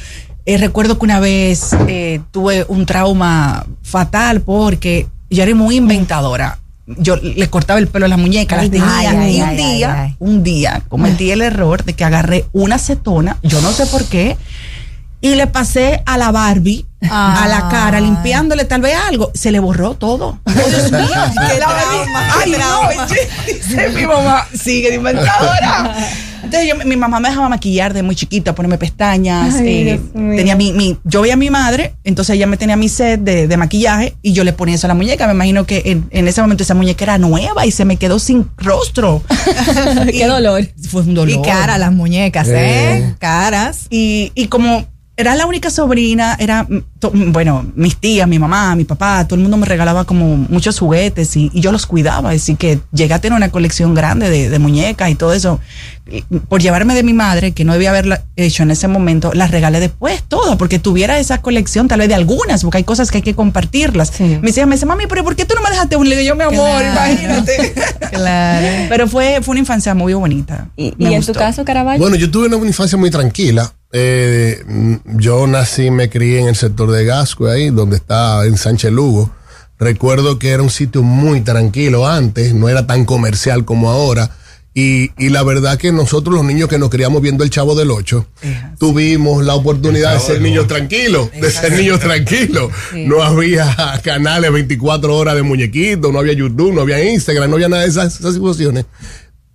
[0.46, 6.58] Eh, recuerdo que una vez eh, tuve un trauma fatal porque yo era muy inventadora.
[6.86, 10.82] Yo le cortaba el pelo a las muñecas, las ay, y un día, un día
[10.88, 14.36] cometí el error de que agarré una acetona, yo no sé por qué,
[15.20, 19.30] y le pasé a la Barbie, a la cara, limpiándole tal vez algo.
[19.34, 20.38] Se le borró todo.
[20.50, 21.00] Oh, Dios mío,
[21.48, 23.06] Qué la trauma, Barbie- qué Ay, no,
[23.46, 25.94] dice mi mamá, sigue de inventadora.
[26.42, 29.54] Entonces yo- mi mamá me dejaba maquillar de muy chiquita, ponerme pestañas.
[29.56, 32.88] Ay, eh, tenía mi, mi- yo veía a mi madre, entonces ella me tenía mi
[32.88, 35.26] set de, de maquillaje y yo le ponía eso a la muñeca.
[35.26, 38.18] Me imagino que en, en ese momento esa muñeca era nueva y se me quedó
[38.18, 39.22] sin rostro.
[40.10, 40.66] Qué dolor.
[40.90, 41.38] Fue un dolor.
[41.38, 43.14] Y cara las muñecas, ¿eh?
[43.18, 43.86] Caras.
[43.90, 44.86] Y, y como
[45.20, 49.24] era la única sobrina, era, mm, to- mm, bueno, mis tías, mi mamá, mi papá,
[49.26, 52.30] todo el mundo me regalaba como muchos juguetes y, y yo los cuidaba.
[52.30, 55.60] Así que llegué a tener una colección grande de, de muñecas y todo eso.
[56.10, 59.50] Y por llevarme de mi madre, que no debía haberla hecho en ese momento, las
[59.52, 63.18] regalé después todas, porque tuviera esa colección tal vez de algunas, porque hay cosas que
[63.18, 64.10] hay que compartirlas.
[64.16, 64.24] Sí.
[64.42, 66.08] Me decía, me dice, mami, pero ¿por qué tú no me dejaste un?
[66.08, 67.12] Digo, yo, mi amor, Claro.
[67.12, 67.74] imagínate.
[68.10, 68.66] Claro.
[68.88, 70.68] pero fue, fue una infancia muy bonita.
[70.76, 72.00] ¿Y, en tu caso, Caraballo?
[72.00, 73.72] Bueno, yo tuve una infancia muy tranquila.
[73.92, 74.62] Eh,
[75.04, 79.30] yo nací, me crié en el sector de Gasco, ahí, donde está en Sánchez Lugo.
[79.78, 84.30] Recuerdo que era un sitio muy tranquilo antes, no era tan comercial como ahora.
[84.72, 87.90] Y, y la verdad que nosotros, los niños que nos criamos viendo el Chavo del
[87.90, 88.26] Ocho,
[88.78, 92.70] tuvimos la oportunidad de ser niños tranquilos, de ser niños tranquilos.
[92.94, 93.74] No había
[94.04, 97.88] canales 24 horas de muñequitos, no había YouTube, no había Instagram, no había nada de
[97.88, 98.84] esas, esas situaciones.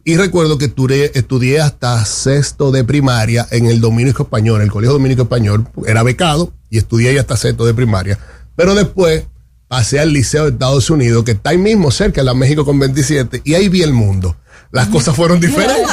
[0.07, 4.93] Y recuerdo que estudié, estudié hasta sexto de primaria en el Dominico Español, el Colegio
[4.93, 5.67] Dominico Español.
[5.87, 8.19] Era becado y estudié ahí hasta sexto de primaria.
[8.55, 9.23] Pero después
[9.67, 12.77] pasé al Liceo de Estados Unidos, que está ahí mismo cerca, en la México con
[12.77, 14.35] 27, y ahí vi el mundo.
[14.71, 15.87] Las cosas fueron diferentes.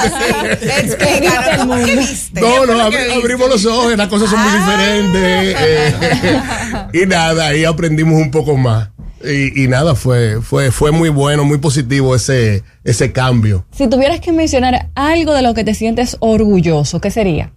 [2.35, 5.57] No, no, abrimos los ojos, las cosas son muy diferentes.
[5.61, 6.41] eh,
[7.03, 8.89] y nada, ahí aprendimos un poco más.
[9.25, 13.65] Y, y nada, fue, fue, fue muy bueno, muy positivo ese, ese cambio.
[13.71, 17.53] Si tuvieras que mencionar algo de lo que te sientes orgulloso, ¿qué sería?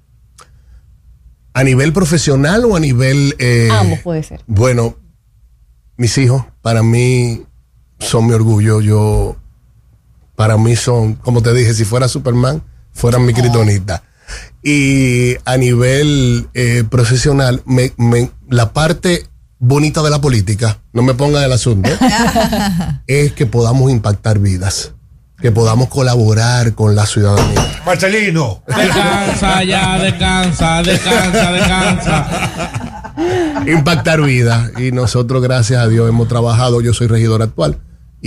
[1.54, 3.36] ¿A nivel profesional o a nivel...
[3.40, 4.42] eh, Ambos puede ser.
[4.46, 4.96] Bueno,
[5.98, 7.44] mis hijos, para mí,
[8.00, 8.82] son mi orgullo.
[8.82, 9.38] Yo,
[10.36, 12.62] para mí son, como te dije, si fuera Superman,
[12.94, 14.04] fueran mi critonita.
[14.64, 19.26] Y a nivel eh, profesional, me, me- la parte
[19.60, 21.90] bonita de la política, no me pongan el asunto,
[23.08, 24.92] es que podamos impactar vidas,
[25.40, 27.82] que podamos colaborar con la ciudadanía.
[27.86, 28.64] Marcelino.
[28.68, 32.28] Descansa ya, descansa, descansa, descansa.
[33.68, 34.72] impactar vidas.
[34.80, 36.82] Y nosotros, gracias a Dios, hemos trabajado.
[36.82, 37.78] Yo soy regidor actual.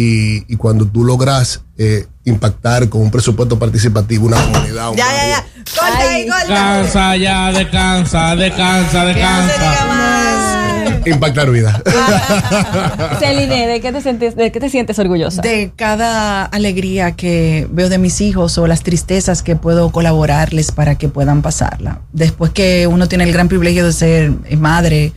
[0.00, 5.04] Y, y cuando tú logras eh, impactar con un presupuesto participativo una comunidad, un Ya,
[5.06, 5.44] ya, barrio, ya.
[5.76, 6.46] Corta ahí, corta.
[6.46, 9.86] Descansa ya, descansa, descansa, no descansa.
[9.88, 11.06] más.
[11.08, 11.82] impactar vidas.
[13.18, 15.42] Celine, ¿de qué te sientes, de qué te sientes orgullosa?
[15.42, 20.94] De cada alegría que veo de mis hijos o las tristezas que puedo colaborarles para
[20.94, 22.02] que puedan pasarla.
[22.12, 25.12] Después que uno tiene el gran privilegio de ser madre,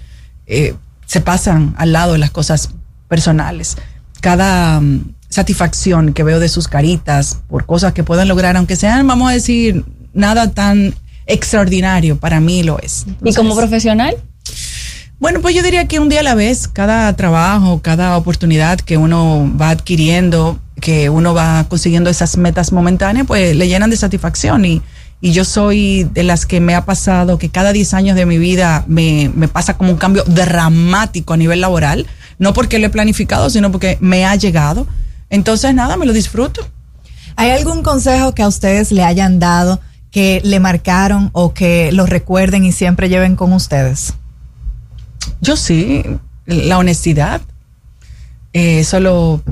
[0.48, 0.74] eh,
[1.06, 2.70] se pasan al lado de las cosas
[3.08, 3.78] personales.
[4.22, 9.06] Cada mm, satisfacción que veo de sus caritas por cosas que puedan lograr, aunque sean,
[9.06, 13.06] vamos a decir, nada tan extraordinario, para mí lo es.
[13.24, 14.16] ¿Y como profesional?
[15.22, 18.98] bueno, pues yo diría que un día a la vez, cada trabajo, cada oportunidad que
[18.98, 24.66] uno va adquiriendo, que uno va consiguiendo esas metas momentáneas, pues le llenan de satisfacción.
[24.66, 24.82] Y,
[25.22, 28.40] y yo soy de las que me ha pasado que cada 10 años de mi
[28.40, 32.08] vida me, me pasa como un cambio dramático a nivel laboral,
[32.42, 34.88] no porque lo he planificado, sino porque me ha llegado.
[35.30, 36.68] Entonces, nada, me lo disfruto.
[37.36, 42.08] ¿Hay algún consejo que a ustedes le hayan dado que le marcaron o que lo
[42.08, 44.16] recuerden y siempre lleven con ustedes?
[45.40, 46.04] Yo sí,
[46.48, 47.42] la honestidad.
[48.54, 49.44] Eh, eso lo,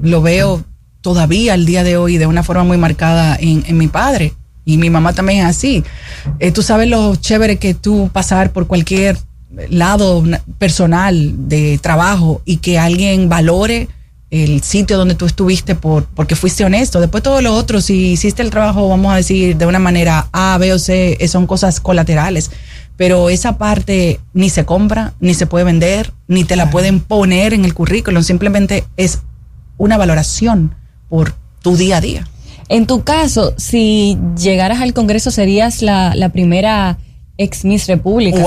[0.00, 0.64] lo veo
[1.02, 4.32] todavía al día de hoy de una forma muy marcada en, en mi padre.
[4.64, 5.84] Y mi mamá también es así.
[6.38, 9.18] Eh, tú sabes lo chévere que tú pasar por cualquier
[9.68, 13.88] lado na- personal de trabajo y que alguien valore
[14.30, 17.00] el sitio donde tú estuviste por, porque fuiste honesto.
[17.00, 20.56] Después todo lo otro, si hiciste el trabajo, vamos a decir, de una manera A,
[20.58, 22.50] B o C, eh, son cosas colaterales.
[22.96, 27.54] pero esa parte ni se compra, ni se puede vender, ni te la pueden poner
[27.54, 29.20] en el currículum, simplemente es
[29.78, 30.74] una valoración
[31.08, 31.32] por
[31.62, 32.28] tu día a día.
[32.68, 36.98] En tu caso, si llegaras al Congreso, serías la, la primera
[37.40, 38.38] ex Miss República.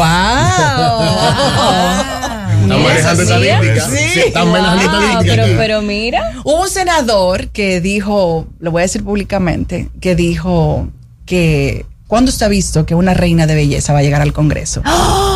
[2.61, 3.89] Están manejando estadística.
[3.89, 5.57] Sí, están manejando Wow, estadística pero-.
[5.57, 10.87] Pero mira, Hubo un senador que dijo, lo voy a decir públicamente, que dijo
[11.25, 14.81] que cuando está visto que una reina de belleza va a llegar al Congreso.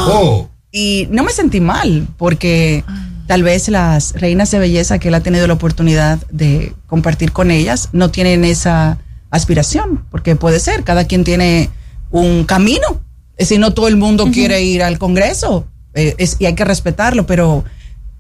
[0.10, 2.86] Oh, Y no me sentí mal, porque
[3.28, 7.52] tal vez las reinas de belleza que él ha tenido la oportunidad de compartir con
[7.52, 9.00] ellas no tienen esa
[9.32, 11.70] aspiración, porque puede ser, cada quien tiene
[12.10, 13.02] un camino.
[13.38, 16.66] Es decir, no todo el mundo quiere ir al Congreso eh, es- y hay que
[16.66, 17.64] respetarlo, pero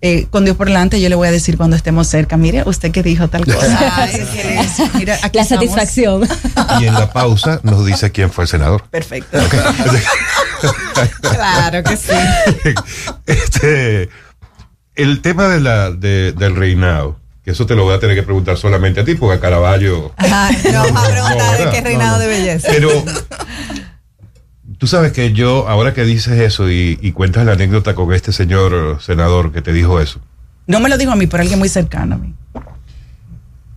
[0.02, 2.92] eh, con Dios por delante yo le voy a decir cuando estemos cerca, mire, usted
[2.92, 3.94] que dijo tal cosa.
[4.04, 4.22] Ay.
[4.94, 5.48] Mira, aquí la estamos.
[5.66, 6.28] satisfacción.
[6.80, 8.84] y en la pausa nos dice quién fue el senador.
[8.90, 9.38] Perfecto.
[11.22, 12.12] Claro que sí.
[13.28, 14.10] este,
[14.96, 18.24] el tema de la, de- del reinado, que eso te lo voy a tener que
[18.24, 20.14] preguntar solamente a ti, porque a Caravaggio.
[20.18, 22.20] Ajá, no vamos a preguntar No, de qué reinado No, no.
[22.20, 22.68] de belleza.
[22.72, 22.90] Pero
[24.78, 28.32] tú sabes que yo, ahora que dices eso y, y cuentas la anécdota con este
[28.32, 30.20] señor senador que te dijo eso,
[30.68, 32.34] No me lo dijo a mí, pero alguien muy cercano a mí.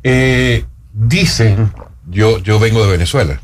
[0.03, 1.72] eh, dicen,
[2.11, 3.40] yo, yo vengo de Venezuela,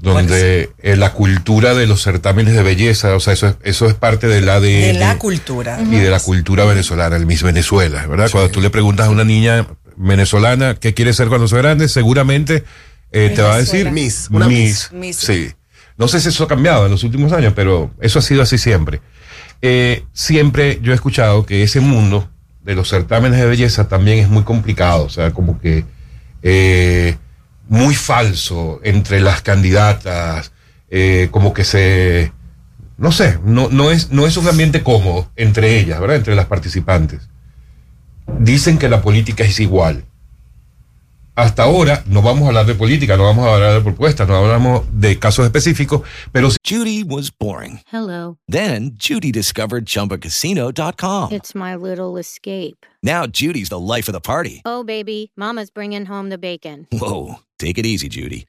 [0.00, 3.94] donde eh, la cultura de los certámenes de belleza, o sea, eso es, eso es
[3.94, 4.62] parte del ADN.
[4.62, 5.80] De la cultura.
[5.80, 8.28] y de la cultura venezolana, el Miss Venezuela, ¿verdad?
[8.30, 12.64] Cuando tú le preguntas a una niña venezolana qué quiere ser cuando sea grande, seguramente
[13.10, 14.90] eh, te va a decir Miss, una Miss.
[14.92, 15.16] Miss.
[15.16, 15.50] Sí.
[15.98, 18.56] No sé si eso ha cambiado en los últimos años, pero eso ha sido así
[18.56, 19.00] siempre.
[19.60, 22.30] Eh, siempre yo he escuchado que ese mundo
[22.62, 25.84] de los certámenes de belleza también es muy complicado, o sea, como que
[26.42, 27.16] eh,
[27.68, 30.52] muy falso entre las candidatas,
[30.88, 32.32] eh, como que se,
[32.96, 36.16] no sé, no, no, es, no es un ambiente cómodo entre ellas, ¿verdad?
[36.16, 37.28] Entre las participantes.
[38.38, 40.04] Dicen que la política es igual.
[41.38, 44.34] Hasta ahora no vamos a hablar de política, no vamos a hablar de propuestas, no
[44.34, 47.80] hablamos de casos específicos, pero Judy was boring.
[47.92, 48.38] Hello.
[48.48, 51.30] Then Judy discovered ChumbaCasino.com.
[51.30, 52.84] It's my little escape.
[53.04, 54.62] Now Judy's the life of the party.
[54.64, 56.88] Oh, baby, Mama's bringing home the bacon.
[56.90, 58.48] Whoa, take it easy, Judy.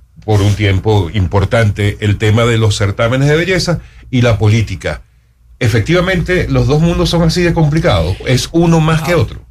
[0.25, 5.01] por un tiempo importante el tema de los certámenes de belleza y la política?
[5.59, 8.17] Efectivamente, los dos mundos son así de complicados.
[8.25, 9.41] Es uno más que otro.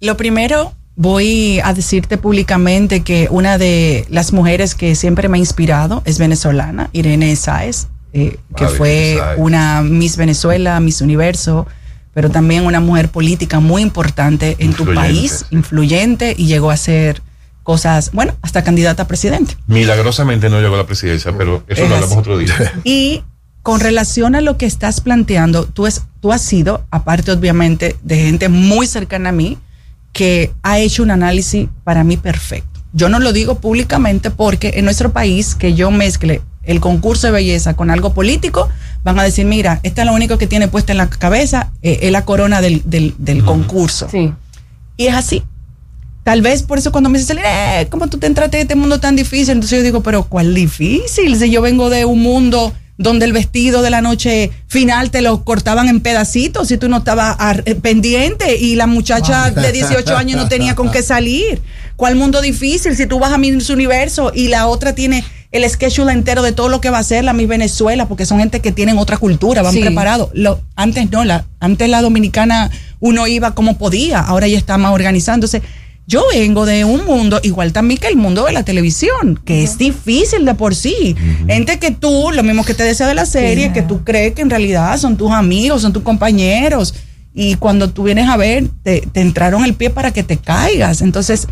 [0.00, 5.40] Lo primero, voy a decirte públicamente que una de las mujeres que siempre me ha
[5.40, 9.38] inspirado es venezolana, Irene Sáez, eh, que Ah, fue Sáez.
[9.38, 11.66] una Miss Venezuela, Miss Universo,
[12.12, 17.22] pero también una mujer política muy importante en tu país, influyente, y llegó a ser
[17.70, 19.56] cosas, bueno, hasta candidata a presidente.
[19.66, 22.20] Milagrosamente no llegó a la presidencia, pero eso Es lo hablamos así.
[22.20, 22.54] otro día.
[22.84, 23.24] Y
[23.62, 28.16] con relación a lo que estás planteando, tú, es, tú has sido, aparte obviamente de
[28.18, 29.58] gente muy cercana a mí,
[30.12, 32.80] que ha hecho un análisis para mí perfecto.
[32.92, 37.32] Yo no lo digo públicamente porque en nuestro país que yo mezcle el concurso de
[37.32, 38.68] belleza con algo político,
[39.02, 41.98] van a decir, mira, esta es lo único que tiene puesta en la cabeza, eh,
[42.02, 44.08] es la corona del, del- del concurso.
[44.96, 45.42] Y es así.
[46.26, 48.98] Tal vez por eso cuando me dicen, eh, ¿cómo tú te entraste de este mundo
[48.98, 49.50] tan difícil?
[49.50, 51.36] Entonces yo digo, pero ¿cuál difícil?
[51.38, 55.44] Si yo vengo de un mundo donde el vestido de la noche final te lo
[55.44, 60.36] cortaban en pedacitos y tú no estabas eh, pendiente y la muchacha de 18 años
[60.36, 61.62] no tenía con qué salir.
[61.94, 62.96] ¿Cuál mundo difícil?
[62.96, 65.22] Si tú vas a Miss Universo y la otra tiene
[65.52, 68.40] el schedule entero de todo lo que va a ser la Miss Venezuela, porque son
[68.40, 69.80] gente que tienen otra cultura, van Sí.
[69.80, 70.30] preparados.
[70.32, 72.68] Lo, antes no, la, antes la dominicana
[72.98, 75.36] uno iba como podía, ahora ya está más organizado.
[75.36, 75.62] Entonces,
[76.06, 79.76] yo vengo de un mundo, igual también que el mundo de la televisión, que es
[79.76, 81.16] difícil de por sí.
[81.48, 84.42] Gente que tú, lo mismo que te desea de la serie, que tú crees que
[84.42, 86.94] en realidad son tus amigos, son tus compañeros.
[87.34, 91.02] Y cuando tú vienes a ver, te, te entraron el pie para que te caigas.
[91.02, 91.48] Entonces,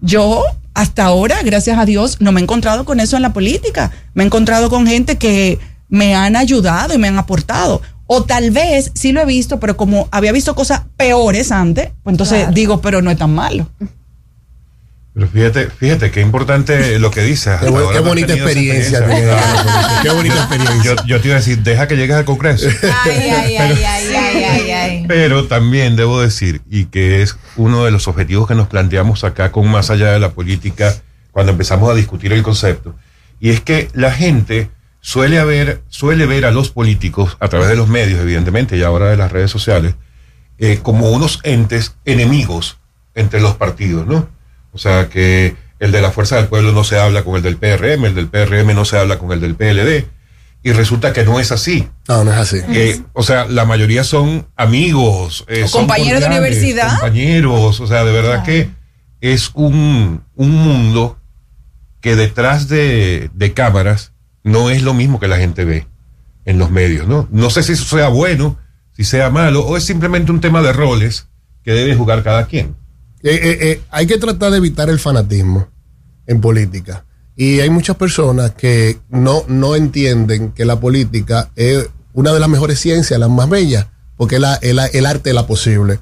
[0.00, 0.44] Yo
[0.74, 3.90] hasta ahora, gracias a Dios, no me he encontrado con eso en la política.
[4.12, 7.80] Me he encontrado con gente que me han ayudado y me han aportado.
[8.06, 12.12] O tal vez sí lo he visto, pero como había visto cosas peores antes, pues
[12.14, 12.52] entonces Claro.
[12.52, 13.68] digo, pero no es tan malo.
[15.14, 17.60] Pero fíjate, fíjate qué importante lo que dices.
[17.60, 19.00] Qué bonita experiencia
[20.02, 20.82] qué bonita experiencia.
[20.82, 22.68] Yo, yo te iba a decir, deja que llegues al Congreso.
[23.04, 25.04] Ay, ay, ay, ay, ay, ay, ay.
[25.06, 29.52] Pero también debo decir, y que es uno de los objetivos que nos planteamos acá
[29.52, 30.92] con más allá de la política,
[31.30, 32.96] cuando empezamos a discutir el concepto,
[33.38, 34.68] y es que la gente
[35.04, 39.10] suele, haber, suele ver a los políticos, a través de los medios, evidentemente, y ahora
[39.10, 39.94] de las redes sociales,
[40.56, 42.78] eh, como unos entes enemigos
[43.14, 44.30] entre los partidos, ¿no?
[44.72, 47.58] O sea, que el de la Fuerza del Pueblo no se habla con el del
[47.58, 50.06] PRM, el del PRM no se habla con el del PLD,
[50.62, 51.86] y resulta que no es así.
[52.08, 52.60] No, no es así.
[52.70, 56.88] Eh, o sea, la mayoría son amigos, eh, son compañeros de universidad.
[56.92, 58.70] Compañeros, o sea, de verdad que
[59.20, 61.18] es un, un mundo
[62.00, 64.13] que detrás de, de cámaras
[64.44, 65.86] no es lo mismo que la gente ve
[66.44, 67.26] en los medios, ¿no?
[67.32, 68.58] No sé si eso sea bueno,
[68.92, 71.26] si sea malo, o es simplemente un tema de roles
[71.64, 72.76] que debe jugar cada quien.
[73.22, 75.66] Eh, eh, eh, hay que tratar de evitar el fanatismo
[76.26, 77.04] en política.
[77.36, 82.48] Y hay muchas personas que no, no entienden que la política es una de las
[82.48, 83.86] mejores ciencias, las más bellas,
[84.16, 85.98] porque es la- es la- el arte de la posible.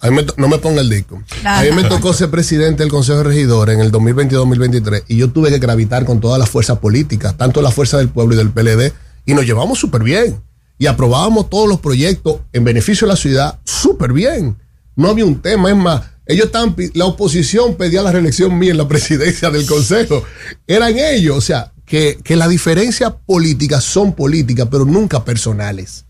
[0.00, 1.22] A mí me to- no me ponga el disco.
[1.44, 5.30] A mí me tocó ser presidente del Consejo de Regidores en el 2022-2023 y yo
[5.30, 8.50] tuve que gravitar con todas las fuerzas políticas, tanto la Fuerza del Pueblo y del
[8.50, 8.92] PLD,
[9.26, 10.40] y nos llevamos súper bien.
[10.78, 14.56] Y aprobábamos todos los proyectos en beneficio de la ciudad súper bien.
[14.96, 18.78] No había un tema, es más, ellos estaban, la oposición pedía la reelección mía en
[18.78, 20.22] la presidencia del Consejo.
[20.66, 26.06] Eran ellos, o sea, que, que las diferencias políticas son políticas, pero nunca personales.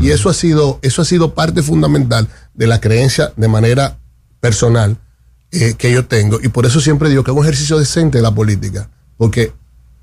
[0.00, 3.96] Y eso ha sido, eso ha sido parte fundamental de la creencia de manera
[4.38, 4.98] personal
[5.50, 6.38] eh, que yo tengo.
[6.42, 8.90] Y por eso siempre digo que es un ejercicio decente de la política.
[9.16, 9.52] Porque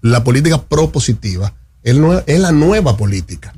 [0.02, 3.54] la política propositiva es, nue- es la nueva política.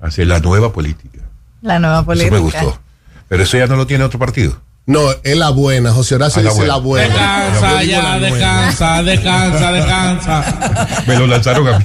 [0.00, 1.20] Así es la nueva política.
[1.60, 2.32] La nueva Eso política.
[2.34, 2.80] me gustó.
[3.28, 4.60] Pero eso ya no lo tiene otro partido.
[4.84, 5.92] No, es la buena.
[5.92, 7.06] José Horacio Ah, la dice la buena.
[7.50, 10.88] Descansa ya, descansa, descansa, descansa.
[11.06, 11.84] Me lo lanzaron a mí.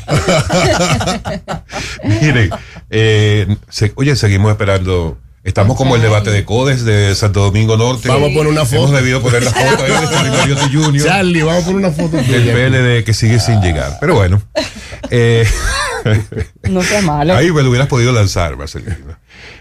[2.04, 2.50] Miren,
[2.90, 5.18] eh, se- oye, seguimos esperando.
[5.44, 8.10] Estamos como el debate de Codes de Santo Domingo Norte.
[8.10, 8.76] Vamos a poner una foto.
[8.78, 11.04] Hemos debido poner la foto ahí de Jr.
[11.06, 12.26] Charlie, vamos a poner una foto del.
[12.52, 13.98] PLD que sigue sin llegar.
[14.02, 14.42] Pero bueno.
[15.10, 15.48] eh,
[16.64, 17.34] No sea malo.
[17.36, 18.96] ahí me lo hubieras podido lanzar, Marcelino.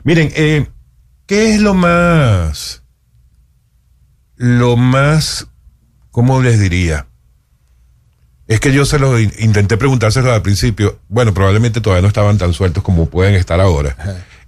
[0.03, 0.67] Miren, eh,
[1.27, 2.83] ¿qué es lo más.
[4.37, 5.47] Lo más.
[6.11, 7.07] ¿Cómo les diría?
[8.49, 10.99] Es que yo se lo in- intenté preguntárselo al principio.
[11.09, 13.97] Bueno, probablemente todavía no estaban tan sueltos como pueden estar ahora.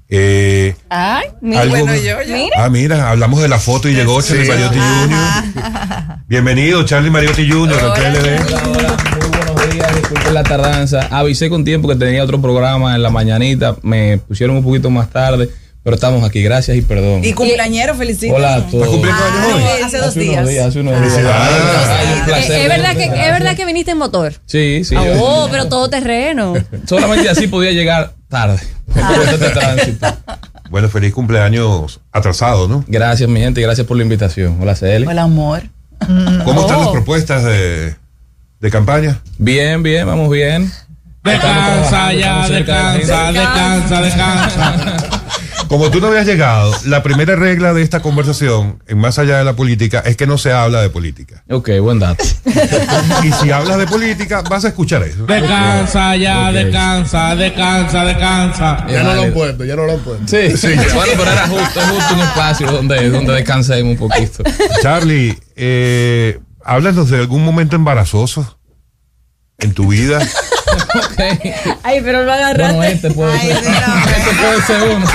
[0.08, 2.32] Eh, Ay, mira, algo- bueno, yo, yo.
[2.34, 2.64] Mira.
[2.64, 4.50] Ah, mira, hablamos de la foto y llegó Charlie Sí.
[4.50, 6.18] Mariotti Jr.
[6.26, 7.78] Bienvenido, Charlie Mariotti Jr.
[7.78, 8.38] al PLD.
[8.40, 11.08] Muy buenos días, disculpen la tardanza.
[11.10, 13.76] Avisé con tiempo que tenía otro programa en la mañanita.
[13.82, 15.50] Me pusieron un poquito más tarde,
[15.88, 16.42] pero estamos aquí.
[16.42, 17.24] Gracias y perdón.
[17.24, 18.34] Y cumpleañero, felicito.
[18.34, 18.88] Hola a todos.
[18.88, 19.82] cumpliendo años hoy?
[19.82, 20.66] Hace dos Hace unos días.
[20.66, 21.24] hace unos días.
[21.26, 22.60] Ah, Ay, un placer.
[22.60, 24.34] es, verdad que, es verdad que viniste en motor.
[24.44, 24.94] Sí, sí.
[24.94, 26.52] Ah, yo- oh, pero todo terreno.
[26.86, 28.58] Solamente así podía llegar tarde.
[28.92, 30.06] Por este tránsito.
[30.68, 32.84] Bueno, feliz cumpleaños atrasado, ¿no?
[32.86, 34.58] Gracias, mi gente, y gracias por la invitación.
[34.60, 35.06] Hola, Celi.
[35.06, 35.62] Hola, amor.
[36.44, 36.82] ¿Cómo están Oh.
[36.82, 37.96] las propuestas de,
[38.60, 39.22] de campaña?
[39.38, 40.70] Bien, bien, vamos bien.
[41.24, 45.17] Descansa ya, descansa, descansa, descansa.
[45.68, 49.44] Como tú no habías llegado, la primera regla de esta conversación, en más allá de
[49.44, 51.44] la política, es que no se habla de política.
[51.50, 52.24] Ok, buen dato.
[53.22, 55.26] Y si hablas de política, vas a escuchar eso.
[55.26, 58.86] Descansa ya, descansa, descansa, descansa.
[58.88, 60.26] Ya no lo han puesto, ya no lo han puesto.
[60.26, 60.68] Sí, sí.
[60.94, 64.44] Bueno, pero era justo, justo un espacio donde, donde descansemos un poquito.
[64.82, 68.58] Charlie, eh, háblanos de algún momento embarazoso
[69.58, 70.20] en tu vida.
[71.82, 72.76] Ay, pero lo agarraste.
[72.76, 73.56] Bueno, este puede ser.
[73.56, 75.06] Este puede ser uno.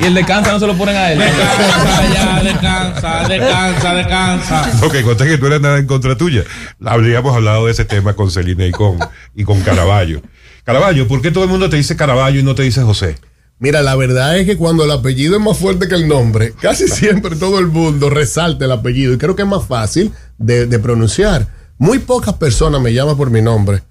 [0.00, 1.18] Y el descansa no se lo ponen a él.
[1.18, 4.86] Descansa ya, descansa, descansa, descansa.
[4.86, 6.44] Ok, conté que no era nada en contra tuya.
[6.84, 8.98] Habríamos hablado de ese tema con Celina y con,
[9.34, 10.22] y con Caraballo.
[10.64, 13.16] Caraballo, ¿por qué todo el mundo te dice Caraballo y no te dice José?
[13.58, 16.86] Mira, la verdad es que cuando el apellido es más fuerte que el nombre, casi
[16.86, 20.78] siempre todo el mundo resalta el apellido y creo que es más fácil de, de
[20.78, 21.48] pronunciar.
[21.76, 23.82] Muy pocas personas me llaman por mi nombre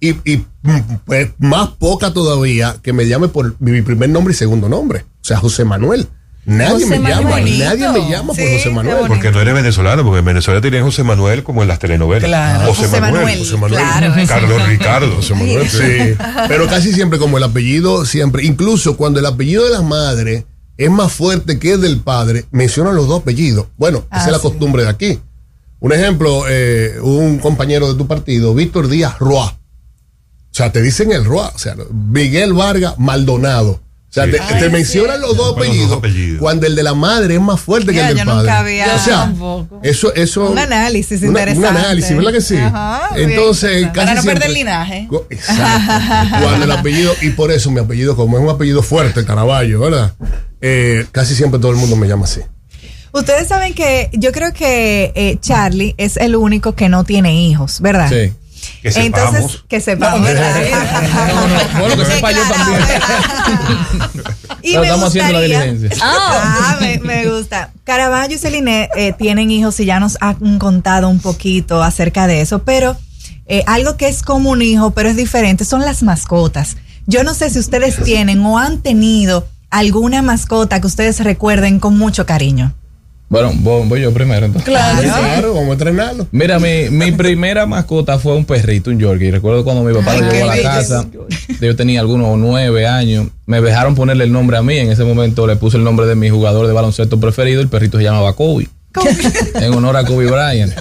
[0.00, 4.36] y, y, mm, pues, más poca todavía que me llame por mi primer nombre y
[4.36, 6.06] segundo nombre, o sea, José Manuel.
[6.44, 9.06] Nadie José me llama, nadie me llama por Sí, José Manuel.
[9.08, 12.28] Porque no eres venezolano, porque en Venezuela tenían José Manuel como en las telenovelas.
[12.28, 12.66] Claro.
[12.66, 13.82] José, José Manuel, Manuel, José Manuel.
[13.82, 14.26] claro.
[14.28, 15.16] Carlos Ricardo.
[15.16, 16.14] José Manuel, sí.
[16.48, 20.44] Pero casi siempre como el apellido siempre, incluso cuando el apellido de la madre
[20.76, 23.68] es más fuerte que el del padre, mencionan los dos apellidos.
[23.78, 24.42] Bueno, esa Ah, es la sí.
[24.42, 25.18] costumbre de aquí.
[25.80, 29.46] Un ejemplo, eh, un compañero de tu partido, Víctor Díaz Roa.
[29.46, 29.56] O
[30.56, 31.50] sea, te dicen el Roa.
[31.54, 33.80] O sea, Miguel Vargas Maldonado.
[34.14, 34.30] O sea, Sí.
[34.30, 34.70] te, Ay, te sí.
[34.70, 38.12] mencionan los dos los apellidos, cuando el de la madre es más fuerte Ya, que
[38.12, 38.42] el yo del padre.
[38.42, 39.80] nunca había- o sea, tampoco.
[39.82, 40.50] eso, eso.
[40.50, 41.68] Un análisis una- interesante.
[41.68, 42.56] Un análisis, ¿verdad que sí?
[42.56, 43.08] Ajá.
[43.16, 45.06] Entonces, casi Para no siempre- perder linaje.
[45.10, 46.36] Co- Exacto.
[46.42, 50.12] Cuando el apellido, y por eso mi apellido, como es un apellido fuerte, Caraballo, ¿verdad?
[50.60, 52.40] Eh, casi siempre todo el mundo me llama así.
[53.12, 57.80] Ustedes saben que yo creo que eh, Charlie es el único que no tiene hijos,
[57.80, 58.08] ¿verdad?
[58.08, 58.32] Sí.
[58.84, 59.34] Que sepamos.
[59.34, 60.20] Entonces, que sepamos.
[60.20, 60.60] No, ¿verdad?
[61.78, 62.82] Bueno, que sepa yo también.
[64.62, 65.90] Y me estamos haciendo la diligencia.
[66.02, 67.72] Ah, me, me gusta.
[67.84, 72.42] Caraballo y Celine eh, tienen hijos y ya nos han contado un poquito acerca de
[72.42, 72.94] eso, pero
[73.46, 76.76] eh, algo que es como un hijo, pero es diferente, son las mascotas.
[77.06, 81.96] Yo no sé si ustedes tienen o han tenido alguna mascota que ustedes recuerden con
[81.96, 82.74] mucho cariño.
[83.28, 84.68] Bueno, voy, yo primero entonces.
[84.68, 86.28] Claro, claro, vamos a entrenarlo.
[86.30, 89.30] Mira, mi, mi primera mascota fue un perrito, un Yorkie.
[89.30, 91.06] Recuerdo cuando mi papá Ay, lo llevó a la casa.
[91.60, 93.28] Yo tenía algunos nueve años.
[93.46, 94.76] Me dejaron ponerle el nombre a mí.
[94.76, 97.60] En ese momento le puse el nombre de mi jugador de baloncesto preferido.
[97.60, 98.68] El perrito se llamaba Kobe.
[99.54, 100.72] en honor a Kobe Bryant.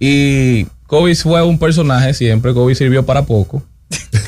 [0.00, 2.52] Y Kobe fue un personaje siempre.
[2.52, 3.62] Kobe sirvió para poco.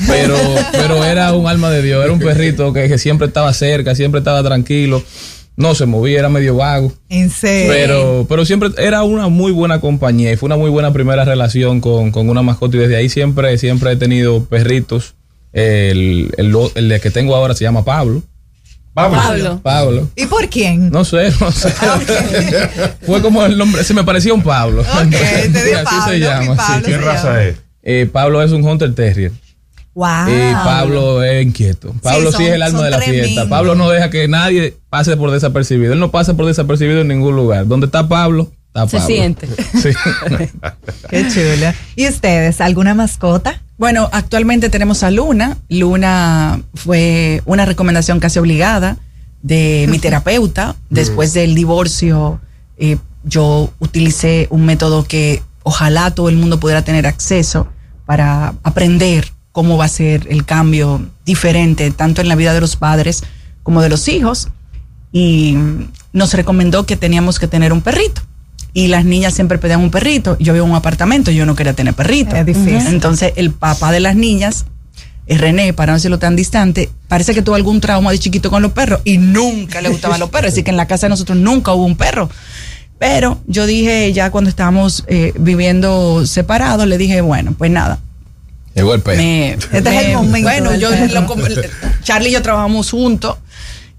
[0.07, 0.37] Pero,
[0.73, 2.05] pero era un alma de Dios.
[2.05, 5.03] Era un perrito que, que siempre estaba cerca, siempre estaba tranquilo.
[5.59, 6.93] No se movía, era medio vago.
[7.09, 7.73] En serio.
[7.73, 11.81] Pero, pero siempre era una muy buena compañía y fue una muy buena primera relación
[11.81, 15.15] con, con una mascota y desde ahí siempre, siempre he tenido perritos.
[15.53, 18.23] El, el, el de que tengo ahora se llama Pablo.
[18.95, 19.61] Pablo.
[19.61, 20.09] Pablo.
[20.15, 20.91] ¿Y por quién?
[20.91, 21.71] No sé, no sé.
[23.03, 24.85] Fue como el nombre, se me parecía un Pablo.
[25.11, 26.55] te dio Así Pablo, se llama.
[26.55, 26.93] Pablo sí.
[26.93, 27.43] se llama.
[27.43, 27.57] es?
[27.83, 29.33] Eh, Pablo es un Hunter Terrier.
[29.99, 30.29] Wow.
[30.29, 31.93] Y Pablo es inquieto.
[32.05, 33.49] Pablo sí, son- es el alma de la fiesta.
[33.49, 35.93] Pablo no deja que nadie pase por desapercibido.
[35.93, 37.67] Él no pasa por desapercibido en ningún lugar.
[37.67, 39.07] Donde está Pablo, está Se Pablo.
[39.09, 39.49] siente.
[39.83, 39.89] Sí.
[41.11, 41.73] Qué chulo.
[41.97, 43.61] ¿Y ustedes, alguna mascota?
[43.77, 45.57] Bueno, actualmente tenemos a Luna.
[45.69, 48.99] Luna fue una recomendación casi obligada
[49.43, 50.77] de mi terapeuta.
[50.91, 52.41] Después del divorcio,
[52.77, 57.67] eh, yo utilicé un método que ojalá todo el mundo pudiera tener acceso
[58.07, 62.77] para aprender cómo va a ser el cambio diferente, tanto en la vida de los
[62.77, 63.25] padres
[63.65, 64.51] como de los hijos.
[65.11, 65.57] Y
[66.13, 68.23] nos recomendó que teníamos que tener un perrito.
[68.73, 70.37] Y las niñas siempre pedían un perrito.
[70.39, 72.37] Yo vivo en un apartamento, yo no quería tener perrito.
[72.37, 72.87] Es difícil.
[72.87, 74.65] Entonces, el papá de las niñas,
[75.27, 78.63] eh, René, para no decirlo tan distante, parece que tuvo algún trauma de chiquito con
[78.63, 80.53] los perros y nunca le gustaban los perros.
[80.53, 82.31] Así que en la casa de nosotros nunca hubo un perro.
[83.01, 87.99] Pero yo dije, ya cuando estábamos eh, viviendo separados, le dije, bueno, pues nada.
[88.75, 89.03] Llegó el.
[89.05, 91.27] Me- Este es el momento Bueno, yo, lo
[92.03, 93.37] Charlie y yo trabajamos juntos.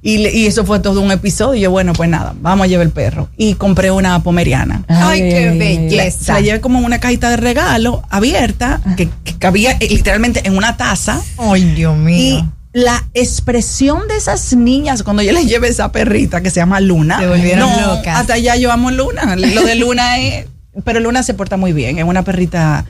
[0.02, 1.56] Y, le- y eso fue todo un episodio.
[1.56, 3.28] Y yo, bueno, pues nada, vamos a llevar el perro.
[3.36, 4.84] Y compré una pomeriana.
[4.88, 6.34] Ay, qué La, belleza.
[6.36, 10.56] la llevé como en una cajita de regalo abierta, que, que cabía eh, literalmente en
[10.56, 11.22] una taza.
[11.38, 12.50] Ay, Dios Y mío.
[12.72, 17.20] la expresión de esas niñas cuando yo les llevé esa perrita que se llama Luna.
[17.20, 18.20] Se volvieron no, locas.
[18.22, 19.36] Hasta allá yo amo Luna.
[19.36, 20.46] Lo de Luna es.
[20.86, 21.98] Pero Luna se porta muy bien.
[21.98, 22.86] Es una perrita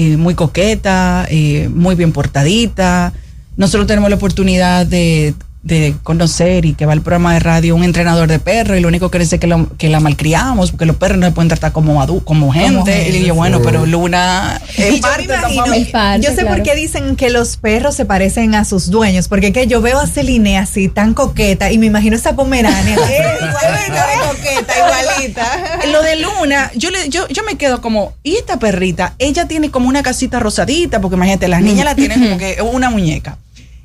[0.00, 3.12] eh, muy coqueta, eh, muy bien portadita.
[3.56, 5.34] Nosotros tenemos la oportunidad de,
[5.68, 8.88] de conocer y que va al programa de radio un entrenador de perros y lo
[8.88, 11.48] único que dice es que, lo- que la malcriamos porque los perros no se pueden
[11.48, 12.92] tratar como adu como gente.
[12.92, 13.62] gente, y yo, bueno, sí.
[13.66, 15.86] pero Luna es yo parte me de esta imagino- familia.
[15.86, 16.48] Es parte, yo sé claro.
[16.56, 19.98] por qué dicen que los perros se parecen a sus dueños, porque que yo veo
[19.98, 22.96] a Celine así tan coqueta y me imagino esa pomerania.
[23.10, 25.86] eh, igualita de coqueta, igualita.
[25.92, 29.14] Lo de Luna, yo, le, yo, yo me quedo como, ¿y esta perrita?
[29.18, 32.90] Ella tiene como una casita rosadita, porque imagínate, las niñas la tienen como que una
[32.90, 33.36] muñeca.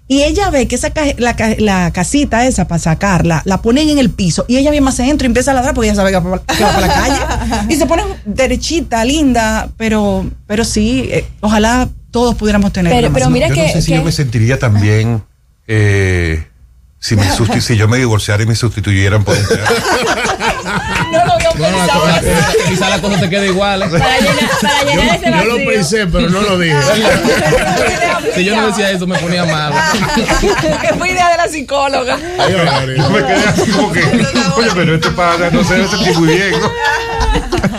[0.08, 3.90] Y ella ve que esa ca- la, ca- la casita esa para sacarla, la ponen
[3.90, 6.12] en el piso y ella viene más adentro y empieza a ladrar porque ella sabe
[6.12, 7.64] que va, que va para la calle.
[7.74, 13.30] Y se pone derechita, linda, pero, pero sí, eh, ojalá todos pudiéramos tener Pero- pero
[13.30, 15.24] mira yo que- no sé si que- yo me sentiría también
[15.68, 16.46] eh,
[17.06, 19.66] si, me susti- si yo me divorciara y me sustituyeran por un perro.
[21.12, 22.58] No lo veo pensado cosa- así.
[22.70, 23.84] quizá la cosa te quede igual.
[23.84, 23.88] ¿eh?
[23.90, 25.50] Para llenar, para llenar ese Yo vacío.
[25.58, 26.76] lo pensé, pero no lo dije.
[28.36, 29.74] Si yo no decía eso, me ponía mal.
[30.82, 32.18] que fue idea de la psicóloga.
[32.40, 32.96] Ay, María.
[32.98, 34.00] Yo me quedé así como que,
[34.56, 36.72] oye, pero este padre no se debe sentir muy bien, ¿no?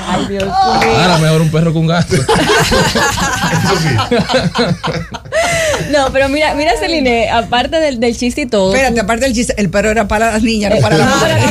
[0.09, 0.53] Ay, Dios mío.
[1.01, 2.15] Ahora mejor un perro con gato.
[2.15, 2.25] Eso
[3.83, 3.89] sí.
[5.91, 8.73] No, pero mira, mira, Celine, aparte del, del chiste y todo.
[8.75, 11.45] Espérate, aparte del chiste, el perro era para las niñas, no para las mujeres.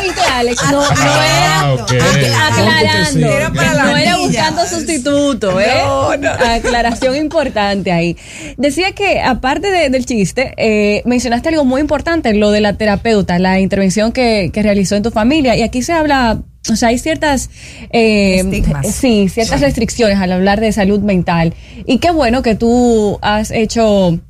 [0.00, 2.46] Oíste, Alex, no, no Ah, era.
[2.46, 5.66] Aclarando, Era para las no era buscando sustituto, ¿eh?
[5.84, 6.30] No, no.
[6.30, 8.16] Aclaración importante ahí.
[8.56, 13.38] Decía que, aparte de- del chiste, eh, mencionaste algo muy importante, lo de la terapeuta,
[13.38, 15.56] la intervención que, que realizó en tu familia.
[15.56, 16.38] Y aquí se habla
[16.70, 17.50] o sea, hay ciertas,
[17.90, 21.54] eh, sí, ciertas restricciones al hablar de salud mental.
[21.86, 24.20] Y qué bueno que tú has hecho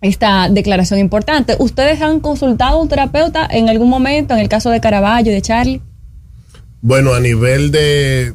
[0.00, 1.56] esta declaración importante.
[1.58, 5.34] ¿Ustedes han consultado a un terapeuta en algún momento, en el caso de Caraballo y
[5.34, 5.82] de Charlie?
[6.80, 8.34] Bueno, a nivel de,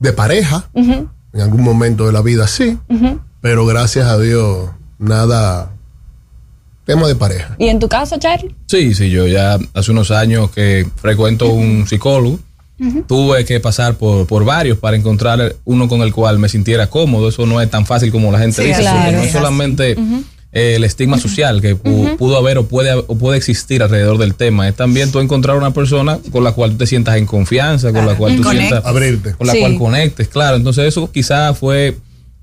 [0.00, 1.08] de pareja, en
[1.40, 2.76] algún momento de la vida sí,
[3.40, 5.70] pero gracias a Dios, nada.
[6.84, 7.54] Tema de pareja.
[7.58, 8.54] ¿Y en tu caso, Charlie?
[8.66, 12.40] Sí, sí, yo ya hace unos años que frecuento un psicólogo.
[13.06, 17.28] Tuve que pasar por, por varios para encontrar uno con el cual me sintiera cómodo.
[17.28, 18.80] Eso no es tan fácil como la gente Sí, dice.
[18.80, 19.00] claro.
[19.00, 19.96] porque no es solamente.
[20.52, 24.66] Eh, el estigma social que pudo haber o puede, o puede existir alrededor del tema.
[24.68, 28.06] Es también tú encontrar una persona con la cual tú te sientas en confianza, con
[28.06, 28.68] la cual tú Conectes.
[28.68, 28.86] sientas.
[28.90, 29.32] Abrirte.
[29.34, 29.60] Con la Sí.
[29.60, 30.56] cual conectes, claro.
[30.56, 31.96] Entonces eso quizás fue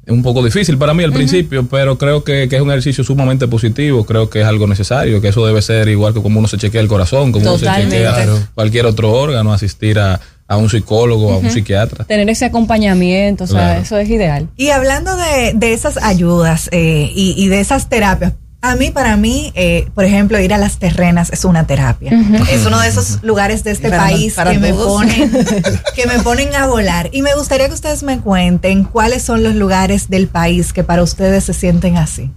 [0.07, 3.47] un poco difícil para mí al principio, pero creo que, que es un ejercicio sumamente
[3.47, 6.57] positivo, creo que es algo necesario, que eso debe ser igual que como uno se
[6.59, 8.37] chequea el corazón, como uno se chequea Claro.
[8.53, 12.05] cualquier otro órgano, asistir a, a un psicólogo, a un psiquiatra.
[12.05, 13.81] Tener ese acompañamiento, o sea, Claro.
[13.81, 14.47] eso es ideal.
[14.57, 19.15] Y hablando de, de esas ayudas eh, y, y de esas terapias, a mí, para
[19.15, 22.11] mí, eh, por ejemplo, ir a las terrenas es una terapia.
[22.51, 25.31] Es uno de esos lugares de este Para- país para que me, ponen,
[25.95, 27.09] que me ponen a volar.
[27.11, 31.03] Y me gustaría que ustedes me cuenten cuáles son los lugares del país que para
[31.03, 32.31] ustedes se sienten así.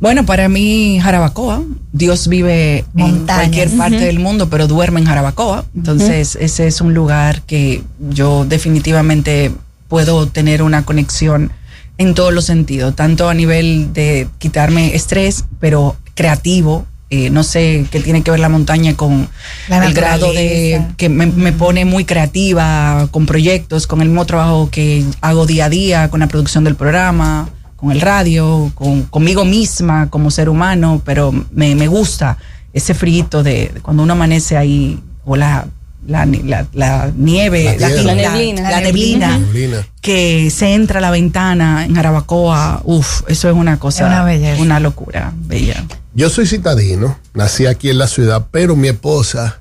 [0.00, 5.64] Bueno, para mí Jarabacoa, Dios vive en cualquier parte del mundo, pero duerme en Jarabacoa.
[5.74, 9.50] Entonces, ese es un lugar que yo definitivamente
[9.88, 11.50] puedo tener una conexión
[11.96, 16.86] en todos los sentidos, tanto a nivel de quitarme estrés, pero creativo.
[17.10, 19.28] eh, no sé qué tiene que ver la montaña con
[19.68, 24.26] La el grado de que me, me pone muy creativa con proyectos, con el mismo
[24.26, 27.48] trabajo que hago día a día, con la producción del programa,
[27.78, 32.36] con el radio, con, conmigo misma como ser humano, pero me, me gusta
[32.72, 35.66] ese frito de, de cuando uno amanece ahí, o la,
[36.06, 38.14] la, ni- la- la nieve, La tierra.
[38.14, 38.62] neblina.
[38.62, 39.86] la La neblina, neblina.
[40.00, 44.24] que se entra a la ventana en Jarabacoa, uff, eso es una cosa, Es una
[44.24, 44.60] belleza.
[44.62, 45.84] una locura, bella.
[46.14, 49.60] Yo soy citadino, nací aquí en la ciudad, pero mi esposa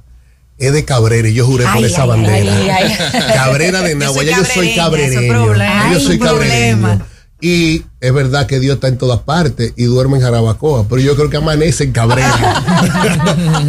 [0.58, 2.36] es de Cabrera y yo juré por Ay, esa ay, bandera.
[2.56, 2.70] ay,
[3.14, 3.22] ay.
[3.36, 5.54] Cabrera de Nagua, yo soy cabrereño.
[5.94, 7.00] yo soy cabrereño.
[7.40, 11.16] Y es verdad que Dios está en todas partes y duerme en Jarabacoa, pero yo
[11.16, 12.64] creo que amanece en Cabrera.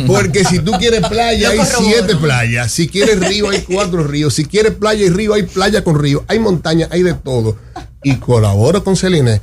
[0.07, 2.73] Porque si tú quieres playa, hay siete playas.
[2.73, 4.33] Si quieres río, hay cuatro ríos.
[4.35, 6.25] Si quieres playa y río, hay playa con río.
[6.29, 7.57] Hay montaña, hay de todo.
[8.03, 9.43] Y colaboro con Celine,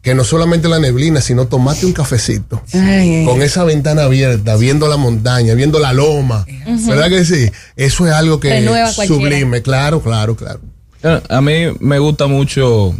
[0.00, 2.62] que no solamente la neblina, sino tomate un cafecito.
[2.72, 6.46] Ay, Con esa ventana abierta, viendo la montaña, viendo la loma.
[6.86, 7.50] ¿Verdad que sí?
[7.76, 8.64] Eso es algo que es
[8.94, 9.06] cualquiera.
[9.06, 9.60] sublime.
[9.60, 10.60] Claro, claro, claro.
[11.02, 12.94] Bueno, A mí me gusta mucho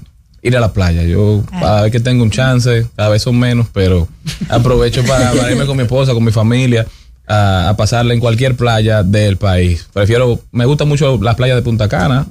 [0.44, 1.02] ir a la playa.
[1.02, 4.06] Yo cada vez que tengo un chance, cada vez son menos, pero
[4.48, 6.86] aprovecho para, para irme con mi esposa, con mi familia,
[7.26, 9.88] a, a pasarla en cualquier playa del país.
[9.92, 12.26] Prefiero, me gusta mucho las playas de Punta Cana,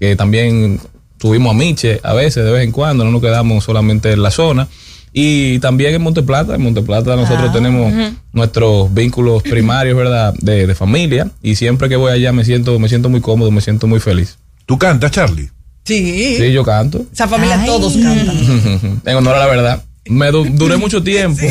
[0.00, 0.80] que también
[1.20, 4.30] subimos a Miche a veces, de vez en cuando, no nos quedamos solamente en la
[4.30, 4.66] zona.
[5.12, 8.14] Y también en Monte Plata, en Monte Plata nosotros tenemos ujú.
[8.32, 10.34] nuestros vínculos primarios, ¿verdad?
[10.38, 11.30] De, de familia.
[11.42, 14.38] Y siempre que voy allá me siento, me siento muy cómodo, me siento muy feliz.
[14.64, 15.50] ¿Tú cantas, Charlie?
[15.88, 16.36] Sí.
[16.38, 17.04] Sí, yo canto.
[17.12, 19.00] Esa familia todos cantan.
[19.04, 19.82] en honor a la verdad.
[20.06, 21.42] Me du- duré mucho tiempo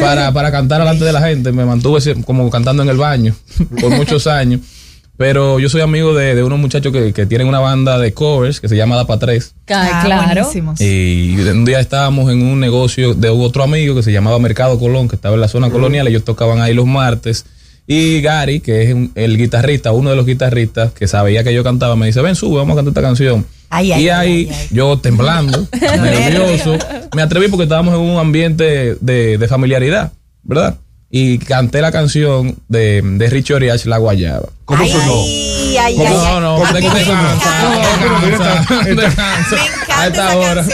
[0.00, 1.52] para, para cantar delante de la gente.
[1.52, 3.34] Me mantuve como cantando en el baño
[3.80, 4.60] por muchos años.
[5.18, 8.60] Pero yo soy amigo de, de unos muchachos que, que tienen una banda de covers
[8.60, 9.52] que se llama Da Pa' Tres.
[9.64, 10.48] Ca- Ah, claro.
[10.80, 15.08] Y un día estábamos en un negocio de otro amigo que se llamaba Mercado Colón,
[15.08, 16.06] que estaba en la zona colonial.
[16.06, 17.46] Ellos tocaban ahí los martes.
[17.86, 21.64] Y Gary, que es un- el guitarrista, uno de los guitarristas que sabía que yo
[21.64, 23.44] cantaba, me dice, ven, sube, vamos a cantar esta canción.
[23.70, 24.68] Ay, ay, y ahí, ay, ay.
[24.70, 26.76] yo temblando, nervioso,
[27.14, 30.12] me atreví porque estábamos en un ambiente de, de familiaridad,
[30.42, 30.76] ¿verdad?
[31.10, 34.48] Y canté la canción de, de Richie Oriach, La Guayaba.
[34.66, 35.12] ¿Cómo Ay, sonó?
[35.82, 36.08] ay, ¿Cómo?
[36.08, 37.12] ay, No, no, descansa.
[38.84, 40.64] Me A encanta esta hora.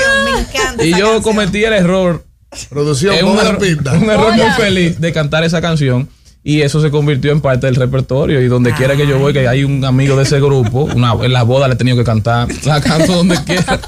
[0.82, 1.22] Y yo canción.
[1.22, 2.24] cometí el error
[2.68, 3.58] Producción, un, error-
[4.00, 6.08] un error muy feliz de cantar esa canción
[6.44, 9.48] y eso se convirtió en parte del repertorio y donde quiera que yo voy que
[9.48, 12.46] hay un amigo de ese grupo una, en la boda le he tenido que cantar
[12.64, 13.80] la canto donde quiera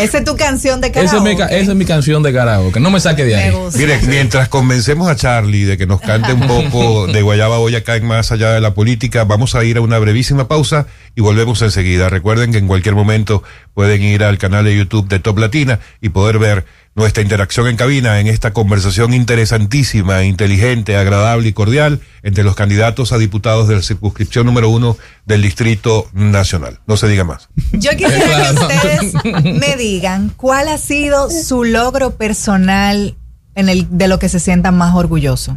[0.00, 1.60] Esa es tu canción de esa es, mi, karaoke.
[1.60, 3.54] esa es mi canción de karaoke no me saque de ahí.
[3.76, 8.06] Mire, mientras convencemos a Charlie de que nos cante un poco de Guayaba Boyacá en
[8.06, 12.08] más allá de la política, vamos a ir a una brevísima pausa y volvemos enseguida.
[12.08, 13.42] Recuerden que en cualquier momento
[13.74, 16.64] pueden ir al canal de YouTube de Top Latina y poder ver
[16.98, 23.12] nuestra interacción en cabina en esta conversación interesantísima, inteligente, agradable y cordial entre los candidatos
[23.12, 26.80] a diputados de la circunscripción número uno del Distrito Nacional.
[26.88, 27.48] No se diga más.
[27.72, 29.14] Yo quisiera que ustedes
[29.60, 33.16] me digan cuál ha sido su logro personal
[33.54, 35.54] en el de lo que se sientan más orgullosos.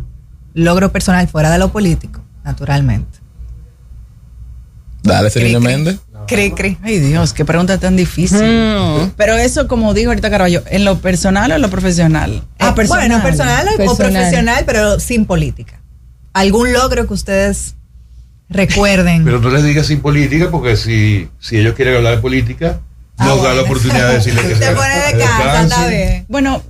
[0.54, 3.18] Logro personal fuera de lo político, naturalmente.
[5.02, 5.60] Dale, Selena.
[5.60, 5.98] Méndez.
[6.36, 6.78] Cri, cri.
[6.84, 8.42] Ay Dios, qué pregunta tan difícil.
[8.42, 9.12] Mm.
[9.18, 12.44] Pero eso, como dijo ahorita Caraballo, ¿en lo personal o en lo profesional?
[12.60, 14.12] Ah, Bueno, personal, o Personal.
[14.14, 15.80] profesional, pero sin política.
[16.34, 17.76] ¿Algún logro que ustedes
[18.50, 19.24] recuerden?
[19.26, 22.80] Pero no les digas sin política, porque si, si ellos quieren hablar de política,
[23.20, 25.66] nos da la oportunidad de decirles que se pone de casa, descansen.
[25.66, 26.26] está bien.
[26.28, 26.64] Bueno,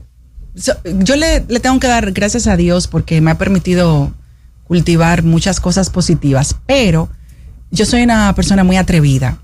[0.55, 4.12] so- yo le, le tengo que dar gracias a Dios porque me ha permitido
[4.66, 7.09] cultivar muchas cosas positivas, pero
[7.72, 9.38] yo soy una persona muy atrevida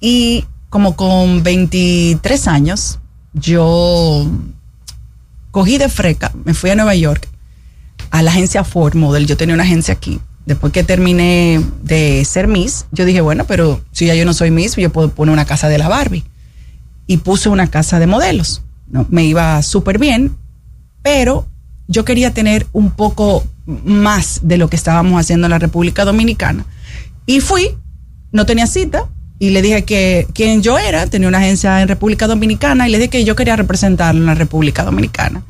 [0.00, 2.98] y como con 23 años,
[3.32, 4.26] yo
[5.50, 7.28] cogí de freca, me fui a Nueva York
[8.10, 10.20] a la agencia Ford Model, yo tenía una agencia aquí.
[10.46, 14.50] Después que terminé de ser Miss, yo dije, bueno, pero si ya yo no soy
[14.50, 16.24] Miss, yo puedo poner una casa de la Barbie
[17.06, 18.62] y puse una casa de modelos.
[18.88, 19.06] ¿no?
[19.10, 20.34] Me iba súper bien,
[21.02, 21.46] pero
[21.86, 26.64] yo quería tener un poco más de lo que estábamos haciendo en la República Dominicana.
[27.26, 27.76] Y fui,
[28.32, 29.06] no tenía cita,
[29.38, 32.98] y le dije que quién yo era, tenía una agencia en República Dominicana, y le
[32.98, 35.42] dije que yo quería representarlo en la República Dominicana.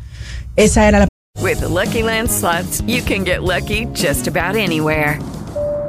[0.56, 1.08] Esa era la
[1.40, 5.18] With the Lucky Land slots, you can get lucky just about anywhere.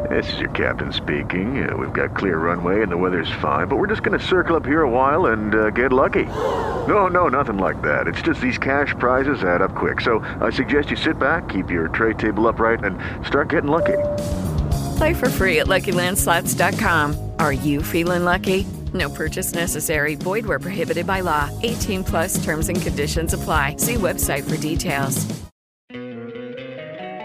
[0.10, 1.70] This is your captain speaking.
[1.70, 4.56] Uh, we've got clear runway and the weather's fine, but we're just going to circle
[4.56, 6.26] up here a while and uh, get lucky.
[6.88, 8.08] No, no, nothing like that.
[8.08, 10.02] It's just these cash prizes add up quick.
[10.02, 12.98] So I suggest you sit back, keep your tray table upright, and
[13.28, 13.98] start getting lucky.
[15.00, 17.16] Play for free at LuckyLandSlots.com.
[17.40, 18.66] Are you feeling lucky?
[18.94, 20.16] No purchase necessary.
[20.16, 21.50] Void where prohibited by law.
[21.64, 23.78] 18 plus terms and conditions apply.
[23.78, 25.26] See website for details.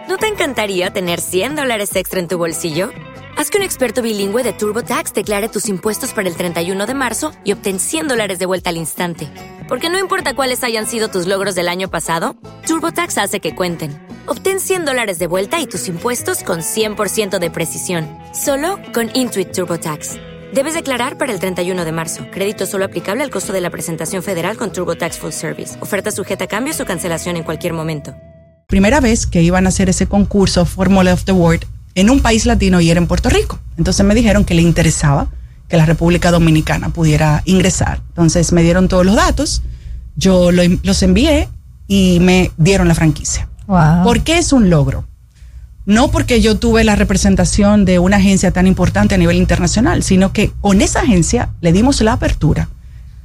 [0.08, 2.90] ¿No te encantaría tener 100 dólares extra en tu bolsillo?
[3.36, 7.32] Haz que un experto bilingüe de TurboTax declare tus impuestos para el 31 de marzo
[7.42, 9.28] y obtén 100 dólares de vuelta al instante.
[9.68, 12.36] Porque no importa cuáles hayan sido tus logros del año pasado,
[12.68, 14.03] TurboTax hace que cuenten.
[14.36, 18.08] Obtén 100 dólares de vuelta y tus impuestos con 100% de precisión.
[18.34, 20.16] Solo con Intuit TurboTax.
[20.52, 22.24] Debes declarar para el 31 de marzo.
[22.32, 25.76] Crédito solo aplicable al costo de la presentación federal con TurboTax Full Service.
[25.80, 28.12] Oferta sujeta a cambios o cancelación en cualquier momento.
[28.66, 31.64] primera vez que iban a hacer ese concurso Formula of the World
[31.94, 33.60] en un país latino y era en Puerto Rico.
[33.78, 35.28] Entonces me dijeron que le interesaba
[35.68, 38.00] que la República Dominicana pudiera ingresar.
[38.08, 39.62] Entonces me dieron todos los datos,
[40.16, 41.48] yo lo- los envié
[41.86, 43.48] y me dieron la franquicia.
[43.66, 45.06] ¿Por qué es un logro?
[45.86, 50.32] No porque yo tuve la representación de una agencia tan importante a nivel internacional, sino
[50.32, 52.68] que con esa agencia le dimos la apertura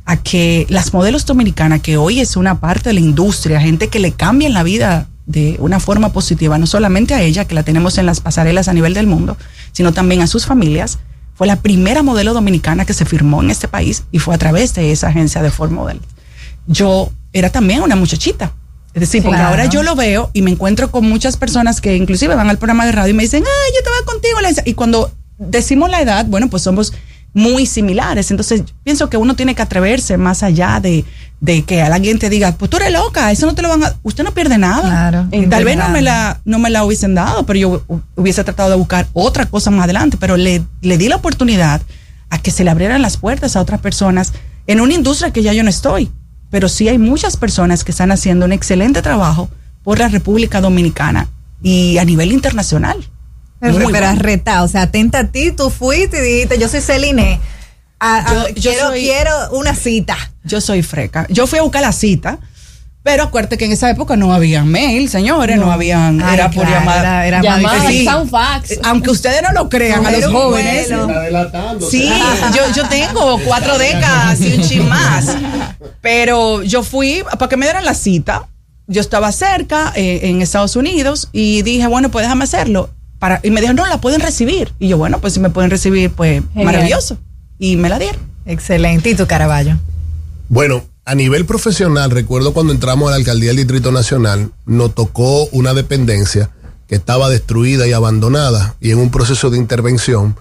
[0.06, 4.00] a que las modelos dominicanas, que hoy es una parte de la industria, gente que
[4.00, 7.98] le cambian la vida de una forma positiva, no solamente a ella, que la tenemos
[8.00, 9.38] en las pasarelas a nivel del mundo,
[9.72, 10.98] sino también a sus familias,
[11.36, 14.74] fue la primera modelo dominicana que se firmó en este país y fue a través
[14.74, 16.02] de esa agencia de Ford Model.
[16.68, 18.52] Yo era también una muchachita.
[18.94, 19.50] Es decir, porque Claro.
[19.52, 22.86] ahora yo lo veo y me encuentro con muchas personas que inclusive van al programa
[22.86, 24.42] de radio y me dicen, ay, yo te voy contigo.
[24.42, 24.62] Lenza".
[24.66, 26.92] Y cuando decimos la edad, bueno, pues somos
[27.34, 28.32] muy similares.
[28.32, 31.06] Entonces, pienso que uno tiene que atreverse más allá de,
[31.40, 33.96] de que alguien te diga, pues tú eres loca, eso no te lo van a...
[34.02, 34.82] Usted no pierde nada.
[34.82, 38.44] Claro, Tal vez no me, la, no me la hubiesen dado, pero yo hu- hubiese
[38.44, 40.18] tratado de buscar otra cosa más adelante.
[40.20, 41.82] Pero le, le di la oportunidad
[42.32, 44.34] a que se le abrieran las puertas a otras personas
[44.66, 46.12] en una industria que ya yo no estoy.
[46.50, 49.50] Pero sí hay muchas personas que están haciendo un excelente trabajo
[49.84, 51.28] por la República Dominicana
[51.62, 52.98] y a nivel internacional.
[53.60, 54.16] Pero, pero bueno.
[54.22, 57.40] retado, o sea, atenta a ti, tú fuiste y dijiste, yo soy Celine.
[58.00, 60.18] Ah, ah, Yo- yo quiero, soy- quiero una cita.
[60.46, 61.28] Yo soy freca.
[61.30, 62.40] Yo fui a buscar la cita,
[63.04, 65.72] pero acuérdate que en esa época no había mail, señores, no, No.
[65.72, 67.26] habían, Ay, era por claro, llamada.
[67.26, 68.08] era- era Llamada, sí.
[68.08, 68.72] un fax.
[68.72, 70.88] Eh, Aunque ustedes no lo crean, a los jóvenes.
[71.90, 72.10] Sí,
[72.56, 75.36] yo, yo tengo cuatro décadas y un chin más.
[76.02, 78.48] Pero yo fui para que me dieran la cita.
[78.88, 82.90] Yo estaba cerca eh, en Estados Unidos y dije, bueno, pues déjame hacerlo.
[83.20, 84.74] Para, y me dijeron, no, la pueden recibir.
[84.80, 86.66] Y yo, bueno, pues si me pueden recibir, pues Genial.
[86.66, 87.18] maravilloso.
[87.60, 88.20] Y me la dieron.
[88.46, 89.10] Excelente.
[89.10, 89.76] ¿Y tu Caraballo?
[90.48, 95.46] Bueno, a nivel profesional, recuerdo cuando entramos a la alcaldía del Distrito Nacional, nos tocó
[95.46, 96.52] una dependencia
[96.88, 100.36] que estaba destruida y abandonada y en un proceso de intervención,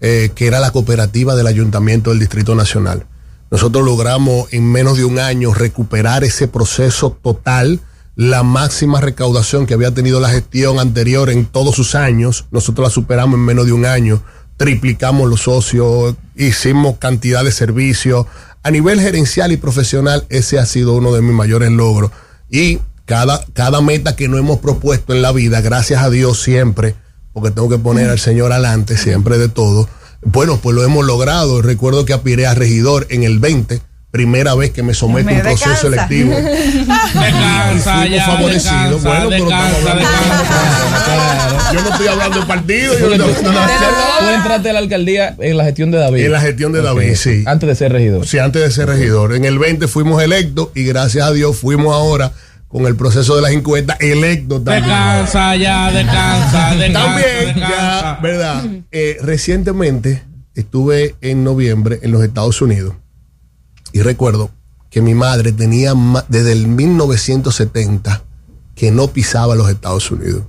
[0.00, 3.04] eh, que era la cooperativa del Ayuntamiento del Distrito Nacional.
[3.50, 7.80] Nosotros logramos en menos de un año recuperar ese proceso total,
[8.14, 12.46] la máxima recaudación que había tenido la gestión anterior en todos sus años.
[12.50, 14.22] Nosotros la superamos en menos de un año,
[14.56, 18.26] triplicamos los socios, hicimos cantidad de servicios.
[18.62, 22.10] A nivel gerencial y profesional, ese ha sido uno de mis mayores logros.
[22.50, 26.94] Y cada, cada meta que nos hemos propuesto en la vida, gracias a Dios siempre,
[27.32, 29.88] porque tengo que poner al Señor adelante siempre de todo.
[30.22, 31.62] Bueno, pues lo hemos logrado.
[31.62, 33.80] Recuerdo que aspiré a regidor en el 20,
[34.16, 36.34] primera vez que me someto a un proceso selectivo.
[36.34, 39.02] Descansa Fuimos ya, favorecidos.
[39.02, 42.98] descansa, Bueno, pero estamos descansa, hablando- Yo no estoy hablando de partido.
[42.98, 46.24] Yo no, Tú entraste a la alcaldía en la gestión de David.
[46.24, 46.82] En la gestión de.
[46.82, 47.44] David, sí.
[47.46, 48.26] Antes de ser regidor.
[48.26, 49.34] Sí, antes de ser regidor.
[49.34, 52.32] En el 20 fuimos electos y gracias a Dios fuimos ahora
[52.68, 54.84] con el proceso de las encuestas electos también.
[54.84, 57.06] Descansa ya, descansa, descansa.
[57.06, 57.76] También, descansa.
[57.78, 58.64] ya, ¿verdad?
[58.92, 60.22] Eh, recientemente
[60.54, 62.94] estuve en noviembre en los Estados Unidos
[63.96, 64.50] y recuerdo
[64.90, 65.94] que mi madre tenía
[66.28, 68.24] desde el 1970
[68.74, 70.42] que no pisaba los Estados Unidos.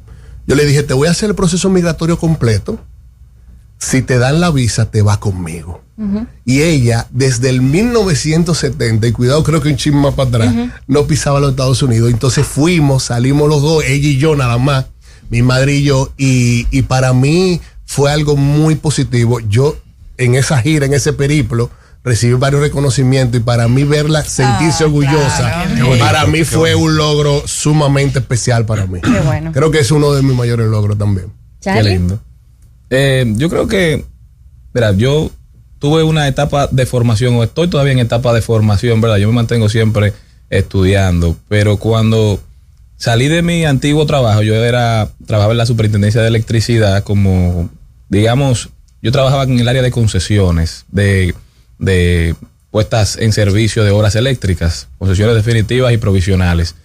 [0.45, 2.77] Yo le dije, te voy a hacer el proceso migratorio completo.
[3.77, 5.81] Si te dan la visa, te va conmigo.
[6.43, 10.53] Y ella, desde el 1970, y cuidado, creo que un chisme más para atrás,
[10.85, 12.11] no pisaba los Estados Unidos.
[12.11, 14.87] Entonces fuimos, salimos los dos, ella y yo nada más,
[15.29, 19.39] mi madre y yo, y, y para mí fue algo muy positivo.
[19.39, 19.77] Yo,
[20.17, 21.71] en esa gira, en ese periplo,
[22.07, 26.95] recibí varios reconocimientos y para mí verla sentirse orgullosa, Qué bonito, para mí fue un
[26.95, 28.99] logro sumamente especial para mí.
[29.01, 29.51] Qué bueno.
[29.51, 31.31] Creo que es uno de mis mayores logros también.
[31.61, 32.19] Qué lindo.
[32.89, 34.05] Eh, yo creo que,
[34.73, 35.29] mira, yo
[35.79, 39.17] tuve una etapa de formación, o estoy todavía en etapa de formación, ¿verdad?
[39.17, 40.13] Yo me mantengo siempre
[40.49, 42.39] estudiando, pero cuando
[42.95, 47.69] salí de mi antiguo trabajo, yo era, trabajaba en la superintendencia de electricidad como,
[48.09, 48.69] digamos,
[49.01, 51.35] yo trabajaba en el área de concesiones, de,
[51.79, 52.35] de
[52.71, 56.75] puestas en servicio de horas eléctricas, concesiones definitivas y provisionales.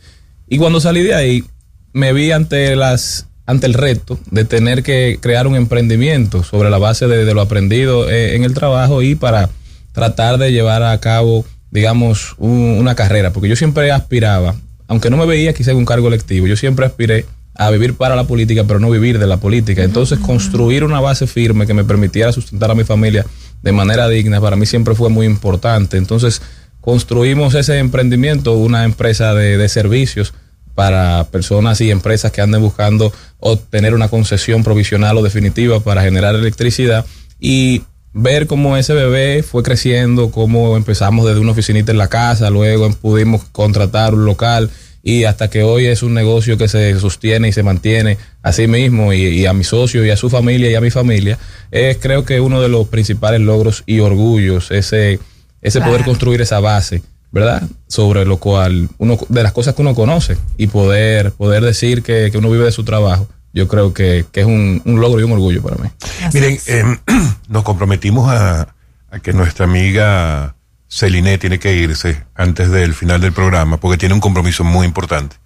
[0.49, 1.45] Y cuando salí de ahí,
[1.93, 6.79] me vi ante las ante el reto de tener que crear un emprendimiento sobre la
[6.79, 9.51] base de, de lo aprendido eh, en el trabajo y para
[9.93, 14.55] tratar de llevar a cabo, digamos, un- una carrera, porque yo siempre aspiraba,
[14.87, 18.15] aunque no me veía quizá en un cargo electivo, yo siempre aspiré a vivir para
[18.17, 19.83] la política, pero no vivir de la política.
[19.83, 23.27] Entonces, construir una base firme que me permitiera sustentar a mi familia
[23.63, 25.97] de manera digna, para mí siempre fue muy importante.
[25.97, 26.43] Entonces,
[26.81, 30.35] construimos ese emprendimiento, una empresa de, de servicios
[30.75, 36.35] para personas y empresas que anden buscando obtener una concesión provisional o definitiva para generar
[36.35, 37.05] electricidad
[37.39, 37.83] y
[38.15, 42.91] ver cómo ese bebé fue creciendo, cómo empezamos desde una oficinita en la casa, luego
[42.93, 44.71] pudimos contratar un local
[45.03, 48.67] y hasta que hoy es un negocio que se sostiene y se mantiene a sí
[48.69, 51.39] mismo y, y a mi socio y a su familia y a mi familia,
[51.71, 55.19] es creo que uno de los principales logros y orgullos, ese,
[55.61, 57.63] ese poder construir esa base, ¿verdad?
[57.89, 62.31] Sobre lo cual, uno de las cosas que uno conoce y poder, poder decir que,
[62.31, 65.25] que uno vive de su trabajo, yo creo que, que es un, un logro y
[65.25, 65.89] un orgullo para mí.
[66.33, 66.85] Miren, eh,
[67.49, 68.75] nos comprometimos a,
[69.11, 70.55] a que nuestra amiga
[70.93, 75.37] Celine tiene que irse antes del final del programa porque tiene un compromiso muy importante.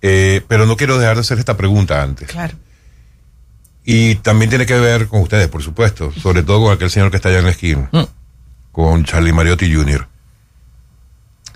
[0.00, 2.28] Eh, pero no quiero dejar de hacer esta pregunta antes.
[2.28, 2.54] Claro.
[3.84, 7.16] Y también tiene que ver con ustedes, por supuesto, sobre todo con aquel señor que
[7.16, 7.90] está allá en la esquina,
[8.70, 10.06] con Charlie Mariotti Jr.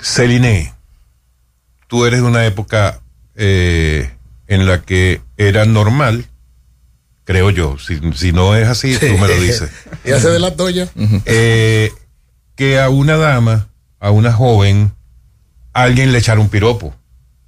[0.00, 0.74] Celine,
[1.86, 3.00] tú eres de una época
[3.36, 4.10] eh,
[4.48, 6.26] en la que era normal,
[7.24, 9.70] creo yo, si, si no es así, tú me lo dices.
[10.04, 10.88] Y hace de la toya.
[11.26, 11.92] Eh,
[12.60, 13.68] que a una dama,
[14.00, 14.92] a una joven,
[15.72, 16.94] alguien le echara un piropo.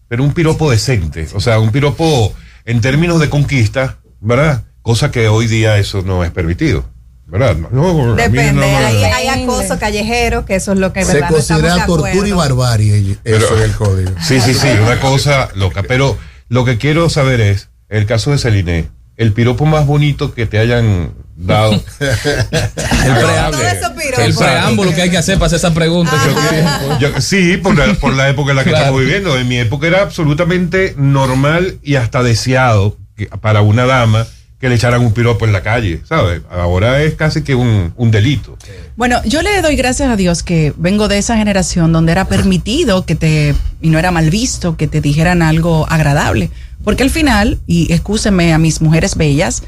[0.08, 1.28] Pero un piropo decente.
[1.34, 2.32] O sea, un piropo
[2.64, 4.64] en términos de conquista, ¿verdad?
[4.80, 6.86] Cosa que hoy día eso no es permitido.
[7.26, 7.56] ¿Verdad?
[7.70, 11.04] No, a mí no Depende, me- hay, hay acoso callejero, que eso es lo que
[11.04, 11.28] Se ¿verdad?
[11.30, 14.10] no estamos considera de tortura y barbarie eso en el código.
[14.22, 15.82] Sí, sí, sí, una cosa loca.
[15.82, 16.16] Pero
[16.48, 18.88] lo que quiero saber es, el caso de Celine,
[19.18, 21.12] el piropo más bonito que te hayan
[21.46, 21.72] dado.
[22.00, 23.68] El preámbulo.
[24.18, 26.12] El preámbulo que hay que hacer para hacer esa pregunta.
[27.00, 28.84] Yo- sí, por la, por la época en la que Claro.
[28.86, 29.38] estamos viviendo.
[29.38, 34.26] En mi época era absolutamente normal y hasta deseado que- para una dama
[34.60, 36.42] que le echaran un piropo en la calle, ¿sabes?
[36.48, 38.56] Ahora es casi que un, un delito.
[38.94, 43.04] Bueno, yo le doy gracias a Dios que vengo de esa generación donde era permitido
[43.04, 46.50] que te, y no era mal visto, que te dijeran algo agradable.
[46.84, 49.64] Porque al final, y excúsenme a mis mujeres bellas,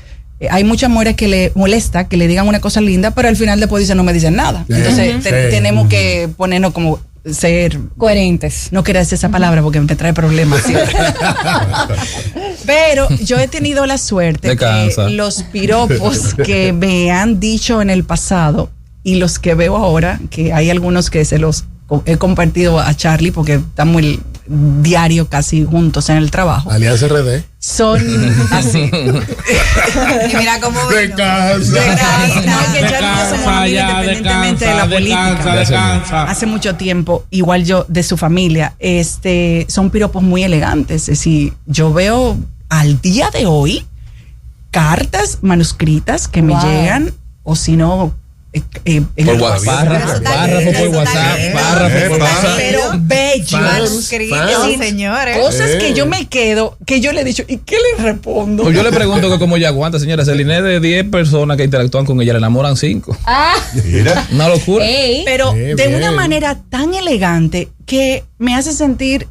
[0.50, 3.60] hay muchas mujeres que le molesta que le digan una cosa linda, pero al final
[3.60, 4.64] después dicen no me dicen nada.
[4.68, 4.74] Sí.
[4.76, 5.50] Entonces te- Sí.
[5.50, 8.68] tenemos que ponernos como ser coherentes.
[8.70, 10.60] No quería decir esa palabra porque me trae problemas.
[10.62, 10.94] siempre.
[12.66, 17.90] Pero yo he tenido la suerte Te que los piropos que me han dicho en
[17.90, 18.70] el pasado
[19.02, 21.64] y los que veo ahora, que hay algunos que se los
[22.06, 24.20] he compartido a Charlie porque estamos el
[24.82, 26.70] diario casi juntos en el trabajo.
[26.70, 27.42] Alianza RD.
[27.66, 27.98] Son
[28.50, 28.78] así.
[28.78, 31.56] Y mira cómo De casa.
[31.56, 35.26] No, que ya no somos Descansa amigos ya, independientemente de la política.
[35.34, 36.22] descansa, descansa.
[36.24, 41.02] Hace mucho tiempo, igual yo de su familia, este, son piropos muy elegantes.
[41.08, 42.36] Es decir, yo veo
[42.68, 43.86] al día de hoy
[44.70, 48.12] cartas manuscritas que me llegan, o si no,
[48.54, 52.56] eh, en Por el WhatsApp, párrafo, párrafo por WhatsApp, párrafo por WhatsApp.
[52.56, 53.86] Pero bello.
[53.88, 55.38] Sí, señores.
[55.38, 55.78] Cosas Eh.
[55.78, 58.62] que yo me quedo, que yo le he dicho, ¿y qué le respondo?
[58.62, 60.24] Pues yo le pregunto que cómo ella aguanta, señora.
[60.24, 63.16] Celine de 10 personas que interactúan con ella, le enamoran 5.
[63.24, 63.54] Ah.
[63.84, 64.26] Mira.
[64.32, 64.84] Una locura.
[65.24, 65.94] Pero de bien.
[65.96, 69.26] una manera tan elegante que me hace sentir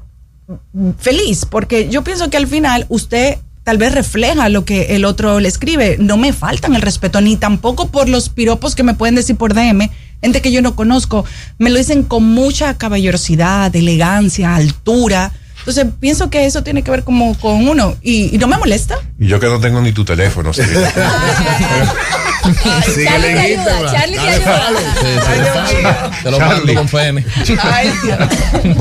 [1.00, 5.40] feliz, porque yo pienso que al final usted tal vez refleja lo que el otro
[5.40, 5.98] le escribe.
[6.00, 9.54] No me faltan el respeto, ni tampoco por los piropos que me pueden decir por
[9.54, 9.90] DM,
[10.22, 11.26] gente que yo no conozco.
[11.58, 15.32] Me lo dicen con mucha caballerosidad, elegancia, altura.
[15.66, 18.98] Entonces pienso que eso tiene que ver como con uno y, y no me molesta.
[19.18, 20.52] Y yo que no tengo ni tu teléfono.
[20.54, 20.62] sí.
[22.44, 26.12] Charlie te ayuda, Charlie te ayuda.
[26.24, 27.26] Te lo mando con pene.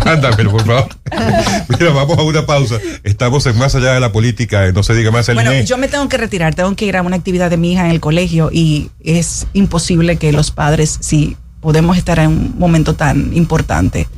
[0.04, 0.88] Mándamelo, por favor.
[1.68, 2.76] Mira, vamos a una pausa.
[3.04, 4.66] Estamos en Más Allá de la Política.
[4.66, 5.64] en No se diga más el Bueno, INE.
[5.64, 7.90] yo me tengo que retirar, tengo que ir a una actividad de mi hija en
[7.92, 13.30] el colegio y es imposible que los padres, si podemos estar en un momento tan
[13.36, 14.08] importante,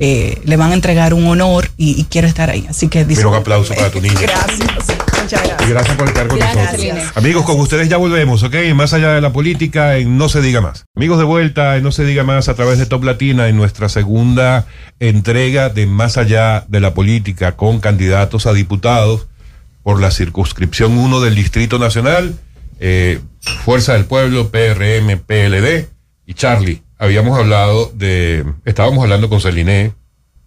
[0.00, 2.64] eh, le van a entregar un honor y, y quiero estar ahí.
[2.68, 4.20] Así que Mira, un aplauso para tu niña.
[4.20, 5.62] Gracias, muchas gracias.
[5.66, 7.16] Y gracias por estar con Gracias, nosotros.
[7.16, 8.54] Amigos, con ustedes ya volvemos, ¿ok?
[8.74, 10.84] Más allá de la política, en No se diga más.
[10.94, 13.88] Amigos, de vuelta en No se diga más a través de Top Latina en nuestra
[13.88, 14.66] segunda
[15.00, 19.26] entrega de Más allá de la política con candidatos a diputados
[19.82, 22.38] por la circunscripción 1 del Distrito Nacional,
[22.78, 23.20] eh,
[23.64, 25.88] Fuerza del Pueblo, PRM, PLD
[26.26, 26.82] y Charlie.
[26.98, 29.92] Habíamos hablado de, estábamos hablando con Celine,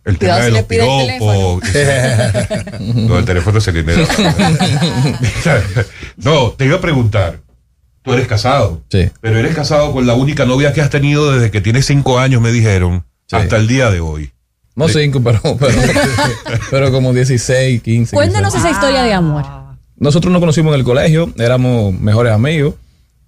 [0.04, 3.08] el tema Cuidado de si los le pide el piropos.
[3.08, 3.94] No, el teléfono de Celine.
[6.18, 7.40] no, te iba a preguntar.
[8.02, 8.82] Tú eres casado.
[8.90, 9.10] Sí.
[9.22, 12.42] Pero eres casado con la única novia que has tenido desde que tienes cinco años,
[12.42, 14.32] me dijeron, hasta el día de hoy.
[14.76, 15.82] No cinco, pero, pero,
[16.70, 18.16] pero como 16, 15.
[18.16, 18.66] Cuéntanos quizás.
[18.66, 19.46] esa historia de amor.
[19.98, 22.74] Nosotros nos conocimos en el colegio, éramos mejores amigos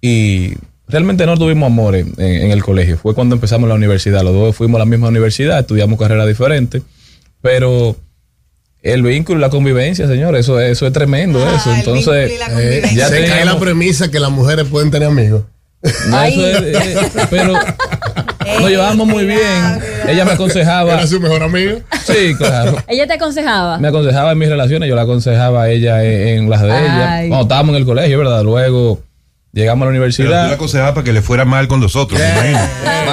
[0.00, 0.54] y
[0.88, 2.98] realmente no tuvimos amores en, en el colegio.
[2.98, 4.22] Fue cuando empezamos la universidad.
[4.22, 6.82] Los dos fuimos a la misma universidad, estudiamos carreras diferentes,
[7.40, 7.96] pero
[8.82, 11.38] el vínculo y la convivencia, señor, eso, es- eso es tremendo.
[11.54, 11.74] eso.
[11.74, 15.42] Entonces, Eh, ya se cae la premisa que las mujeres pueden tener amigos.
[16.08, 16.96] no, eso es, eh,
[17.28, 17.52] pero
[18.60, 19.38] nos llevamos muy bien.
[20.08, 20.94] Ella me aconsejaba.
[20.94, 21.78] ¿Era su mejor amigo?
[22.06, 22.76] Sí, claro.
[22.88, 23.78] Ella te aconsejaba.
[23.78, 27.16] Me aconsejaba en mis relaciones, yo la aconsejaba a ella en, en las de ella.
[27.28, 28.42] Cuando estábamos en el colegio, ¿verdad?
[28.42, 29.02] Luego
[29.54, 30.48] llegamos a la Pero tú universidad.
[30.48, 32.58] le aconsejabas para que le fuera mal con los otros, me imagino.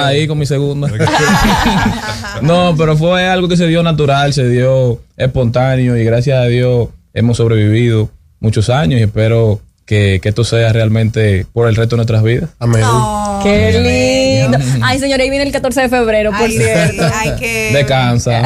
[0.04, 0.88] Ahí con mi segunda.
[2.42, 6.88] no, pero fue algo que se dio natural, se dio espontáneo y gracias a Dios
[7.14, 11.98] hemos sobrevivido muchos años y espero que, que esto sea realmente por el resto de
[11.98, 12.50] nuestras vidas.
[12.58, 12.82] Amén.
[13.42, 14.31] Qué lindo.
[14.82, 17.10] Ay, señora, ahí viene el 14 de febrero, por Ay, sí, cierto.
[17.14, 17.70] hay que.
[17.72, 18.42] Descansa.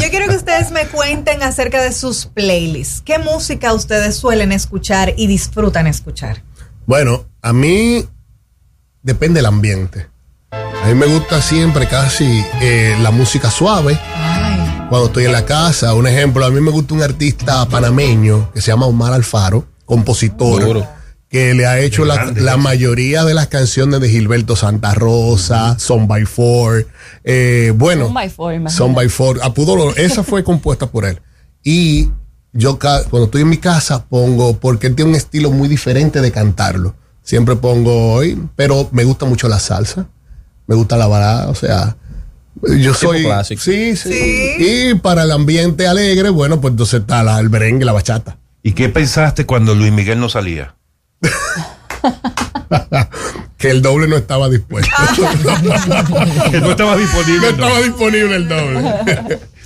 [0.00, 3.02] Yo quiero que ustedes me cuenten acerca de sus playlists.
[3.02, 6.42] ¿Qué música ustedes suelen escuchar y disfrutan escuchar?
[6.86, 8.04] Bueno, a mí
[9.02, 10.08] depende del ambiente.
[10.50, 13.98] A mí me gusta siempre casi eh, la música suave.
[14.88, 18.60] Cuando estoy en la casa, un ejemplo, a mí me gusta un artista panameño que
[18.60, 20.99] se llama Omar Alfaro, compositor, Duro.
[21.30, 22.56] Que le ha hecho la, ese.
[22.56, 26.88] mayoría de las canciones de Gilberto Santa Rosa, Son by Four.
[27.22, 28.76] eh, bueno, Son by Four, imagínate.
[28.76, 29.40] Son by Four.
[29.42, 31.20] Apudolo, esa fue compuesta por él.
[31.62, 32.10] Y
[32.52, 36.32] yo cuando estoy en mi casa pongo, porque él tiene un estilo muy diferente de
[36.32, 36.96] cantarlo.
[37.22, 40.08] Siempre pongo hoy, pero me gusta mucho la salsa,
[40.66, 41.96] me gusta la balada, o sea,
[42.76, 43.62] yo soy clásico.
[43.62, 47.86] Sí, sí, Y para el ambiente alegre, bueno, pues entonces está la, el merengue y
[47.86, 48.38] la bachata.
[48.64, 50.74] ¿Y qué pensaste cuando Luis Miguel no salía?
[53.58, 54.90] Que el doble no estaba dispuesto.
[56.50, 57.40] Que no estaba disponible.
[57.40, 58.80] No estaba disponible el doble.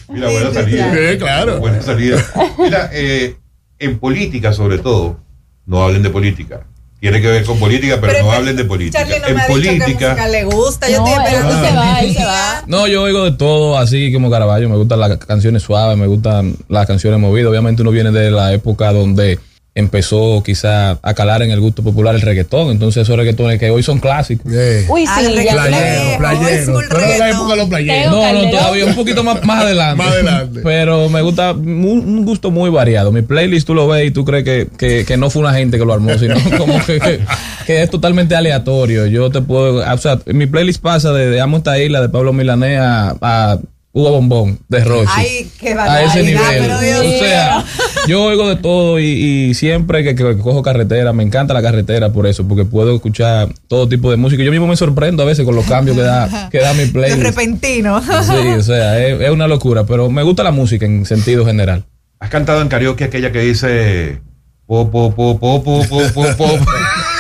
[0.09, 0.93] Mira, buena salida.
[0.93, 1.61] Sí, claro.
[1.61, 2.25] Buena salida.
[2.59, 3.37] Mira, eh,
[3.79, 5.21] en política sobre todo,
[5.67, 6.67] no hablen de política.
[7.01, 9.01] Tiene que ver con política, pero, no hablen de política.
[9.01, 10.89] Charlie no en me ha dicho política, música le gusta.
[10.89, 11.69] Yo No, estoy esperando.
[11.69, 12.65] se va, él se va.
[12.67, 14.71] No, yo oigo de todo, así como Caraballo.
[14.71, 17.51] Me gustan las canciones suaves, me gustan las canciones movidas.
[17.51, 19.39] Obviamente uno viene de la época donde
[19.75, 22.71] empezó quizá a calar en el gusto popular el reggaetón.
[22.71, 24.47] Entonces esos reggaetones que hoy son clásicos.
[24.89, 25.53] Uy, Al sí, creo.
[25.53, 26.81] Playero, playero.
[26.89, 28.13] Pero de la época de los playeros.
[28.13, 29.97] No, no, todavía un poquito más, más adelante.
[30.03, 30.61] Más adelante.
[30.63, 33.11] Pero me gusta un gusto muy variado.
[33.11, 35.79] Mi playlist tú lo ves y tú crees que, que, que no fue una gente
[35.79, 37.21] que lo armó, sino como que, que,
[37.67, 39.07] que es totalmente aleatorio.
[39.07, 42.33] Yo te puedo, o sea, mi playlist pasa de, de Amo esta isla de Pablo
[42.33, 43.59] Milanés a, a
[43.97, 45.09] Hugo Bombón de Roche.
[45.15, 46.41] Ay, qué a ese nivel.
[46.59, 47.19] pero Dios o mío.
[47.21, 47.65] sea,
[48.09, 52.13] yo oigo de todo y, y siempre que, que cojo carretera, me encanta la carretera
[52.13, 54.43] por eso, porque puedo escuchar todo tipo de música.
[54.43, 56.89] Yo mismo me sorprendo a veces con los cambios que da, que da mi De
[56.89, 57.23] playlist.
[57.23, 58.03] repentino.
[58.03, 61.85] Sí, o sea, es, es una locura, pero me gusta la música en sentido general.
[62.19, 64.21] has cantado en karaoke aquella que dice
[64.67, 66.59] po, po, po, po, po, po, po, po.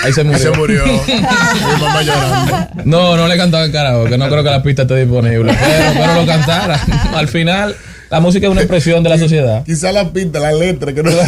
[0.05, 0.39] Ahí se murió.
[0.39, 0.85] Se murió.
[1.06, 2.68] Mi mamá llorando.
[2.85, 5.56] No, no le cantaba en karaoke, no creo que la pista esté disponible.
[5.59, 6.78] Pero, pero lo cantara.
[7.14, 7.74] Al final,
[8.10, 9.64] la música es una expresión de la sociedad.
[9.64, 11.10] Quizá la pinta, la letra, que no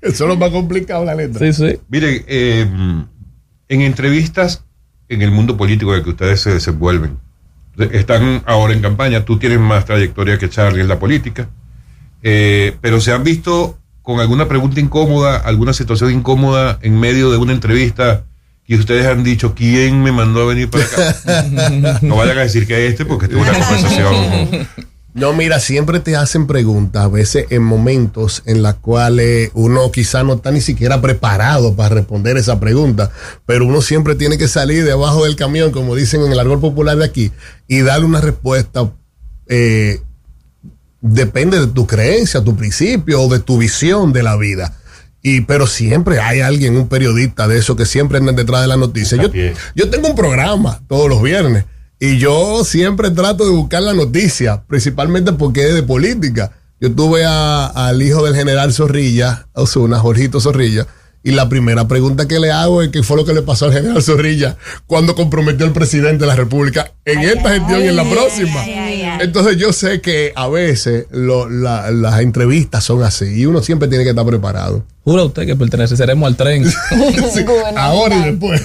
[0.00, 1.40] Eso es lo más complicado, la letra.
[1.40, 1.80] Sí, sí.
[1.88, 2.64] Miren, eh,
[3.68, 4.62] en entrevistas
[5.08, 7.18] en el mundo político en el que ustedes se desenvuelven,
[7.90, 11.48] están ahora en campaña, tú tienes más trayectoria que Charlie en la política,
[12.22, 13.77] eh, pero se han visto
[14.08, 18.24] con alguna pregunta incómoda, alguna situación incómoda en medio de una entrevista
[18.66, 21.98] y ustedes han dicho, ¿quién me mandó a venir para acá?
[22.00, 24.66] no vayan a decir que este porque es una conversación.
[25.12, 30.22] No, mira, siempre te hacen preguntas, a veces en momentos en los cuales uno quizá
[30.22, 33.10] no está ni siquiera preparado para responder esa pregunta,
[33.44, 36.96] pero uno siempre tiene que salir debajo del camión, como dicen en el argot popular
[36.96, 37.30] de aquí,
[37.66, 38.90] y darle una respuesta.
[39.48, 40.00] eh,
[41.00, 44.76] depende de tu creencia, tu principio o de tu visión de la vida.
[45.22, 48.76] Y, pero siempre hay alguien, un periodista de eso que siempre anda detrás de la
[48.76, 49.20] noticia.
[49.20, 49.30] Yo,
[49.74, 51.64] yo tengo un programa todos los viernes
[52.00, 56.52] y yo siempre trato de buscar la noticia, principalmente porque es de política.
[56.80, 60.86] Yo tuve al hijo del general Zorrilla, Osuna, Jorgito Zorrilla,
[61.22, 63.72] y la primera pregunta que le hago es qué fue lo que le pasó al
[63.72, 68.04] general Zorrilla cuando comprometió al presidente de la República en esta gestión y en la
[68.08, 68.64] próxima.
[69.20, 73.88] Entonces yo sé que a veces lo- la- las entrevistas son así y uno siempre
[73.88, 74.84] tiene que estar preparado.
[75.04, 76.64] Jura usted que perteneceremos al tren.
[77.32, 77.44] Sí,
[77.76, 78.62] ahora y después.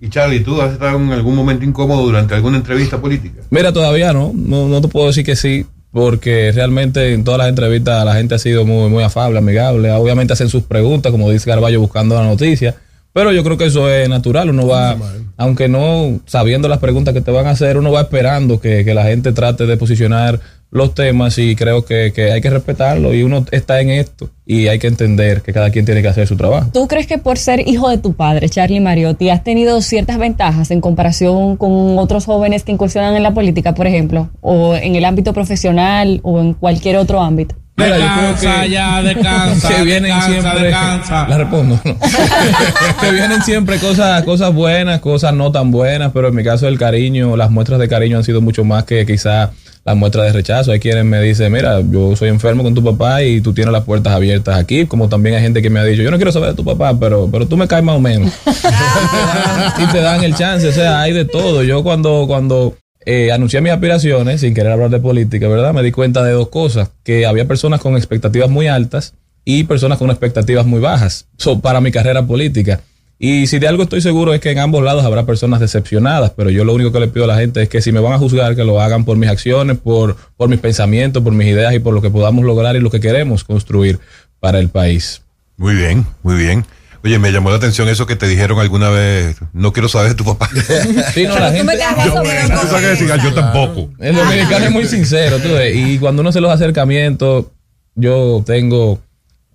[0.00, 3.42] y Charlie, ¿tú has estado en algún momento incómodo durante alguna entrevista política?
[3.50, 4.32] Mira, todavía no.
[4.34, 4.68] no.
[4.68, 8.38] No te puedo decir que sí, porque realmente en todas las entrevistas la gente ha
[8.38, 9.92] sido muy, muy afable, amigable.
[9.92, 12.76] Obviamente hacen sus preguntas, como dice Carballo, buscando la noticia.
[13.12, 14.50] Pero yo creo que eso es natural.
[14.50, 14.96] Uno va,
[15.36, 18.94] aunque no sabiendo las preguntas que te van a hacer, uno va esperando que, que
[18.94, 20.40] la gente trate de posicionar
[20.70, 23.14] los temas y creo que, que hay que respetarlo.
[23.14, 26.26] Y uno está en esto y hay que entender que cada quien tiene que hacer
[26.26, 26.70] su trabajo.
[26.72, 30.70] ¿Tú crees que por ser hijo de tu padre, Charlie Mariotti, has tenido ciertas ventajas
[30.70, 35.04] en comparación con otros jóvenes que incursionan en la política, por ejemplo, o en el
[35.04, 37.54] ámbito profesional o en cualquier otro ámbito?
[37.74, 39.68] Mira, Descansa ya, descansa.
[39.76, 41.26] que vienen descansa, siempre descansa.
[41.28, 41.96] la respondo ¿no?
[43.00, 46.78] que vienen siempre cosas cosas buenas cosas no tan buenas pero en mi caso el
[46.78, 49.52] cariño las muestras de cariño han sido mucho más que quizá
[49.84, 53.22] las muestras de rechazo hay quienes me dicen mira yo soy enfermo con tu papá
[53.22, 56.02] y tú tienes las puertas abiertas aquí como también hay gente que me ha dicho
[56.02, 58.30] yo no quiero saber de tu papá pero pero tú me caes más o menos
[59.78, 62.74] y te dan el chance o sea hay de todo yo cuando cuando
[63.06, 65.72] eh, anuncié mis aspiraciones, sin querer hablar de política, ¿verdad?
[65.72, 69.14] Me di cuenta de dos cosas, que había personas con expectativas muy altas
[69.44, 72.80] y personas con expectativas muy bajas so, para mi carrera política.
[73.18, 76.50] Y si de algo estoy seguro es que en ambos lados habrá personas decepcionadas, pero
[76.50, 78.18] yo lo único que le pido a la gente es que si me van a
[78.18, 81.78] juzgar, que lo hagan por mis acciones, por, por mis pensamientos, por mis ideas y
[81.78, 84.00] por lo que podamos lograr y lo que queremos construir
[84.40, 85.22] para el país.
[85.56, 86.64] Muy bien, muy bien.
[87.04, 89.36] Oye, me llamó la atención eso que te dijeron alguna vez.
[89.52, 90.48] No quiero saber de tu papá.
[91.14, 93.90] Sí, no, la gente- que decir, "Ah, yo tampoco.
[93.98, 97.46] El dominicano es muy sincero, tú ves, y cuando uno hace los acercamientos,
[97.94, 99.00] yo tengo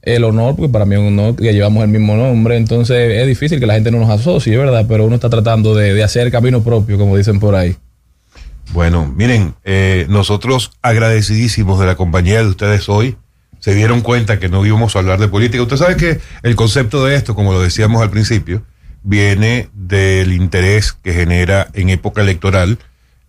[0.02, 3.28] el honor, porque para mí es un honor que llevamos el mismo nombre, entonces es
[3.28, 4.86] difícil que la gente no nos asocie, ¿verdad?
[4.88, 7.76] Pero uno está tratando de, de hacer camino propio, como dicen por ahí.
[8.74, 13.16] Bueno, miren, eh, nosotros agradecidísimos de la compañía de ustedes hoy.
[13.68, 15.62] Se dieron cuenta que no íbamos a hablar de política.
[15.62, 18.64] Usted sabe que el concepto de esto, como lo decíamos al principio,
[19.04, 22.80] viene del interés que genera en época electoral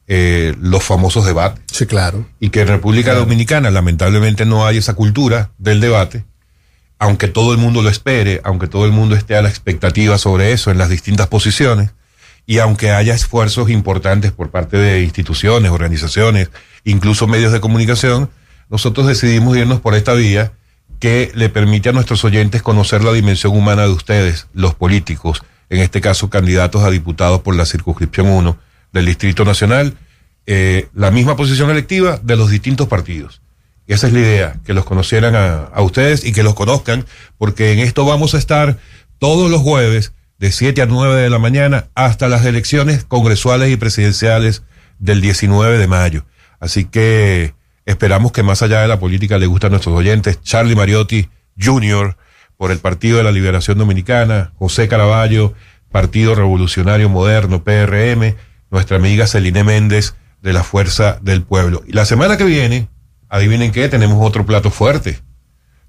[0.06, 1.65] eh, los famosos debates.
[1.73, 2.24] Sí, claro.
[2.39, 6.24] Y que en República Dominicana lamentablemente no hay esa cultura del debate,
[7.01, 10.52] aunque todo el mundo lo espere, aunque todo el mundo esté a la expectativa sobre
[10.52, 11.90] eso en las distintas posiciones,
[12.47, 16.48] y aunque haya esfuerzos importantes por parte de instituciones, organizaciones,
[16.85, 18.31] incluso medios de comunicación,
[18.70, 20.53] nosotros decidimos irnos por esta vía
[21.01, 25.81] que le permite a nuestros oyentes conocer la dimensión humana de ustedes, los políticos, en
[25.81, 28.59] este caso candidatos a diputados por la circunscripción 1
[28.93, 29.97] del Distrito Nacional,
[30.47, 33.43] eh, la misma posición electiva de los distintos partidos.
[33.86, 37.07] Esa es la idea, que los conocieran a, a ustedes y que los conozcan,
[37.39, 38.78] porque en esto vamos a estar
[39.19, 43.77] todos los jueves de 7 a 9 de la mañana hasta las elecciones congresuales y
[43.77, 44.62] presidenciales
[44.99, 46.24] del 19 de mayo.
[46.61, 47.55] Así que
[47.89, 50.43] esperamos que más allá de la política le guste a nuestros oyentes.
[50.43, 52.19] Charlie Mariotti Jr.
[52.59, 55.55] por el Partido de la Liberación Dominicana, José Caraballo,
[55.90, 58.36] Partido Revolucionario Moderno, PRM,
[58.70, 61.82] nuestra amiga Celine Méndez de la Fuerza del Pueblo.
[61.86, 62.89] Y la semana que viene,
[63.31, 65.20] adivinen qué, tenemos otro plato fuerte.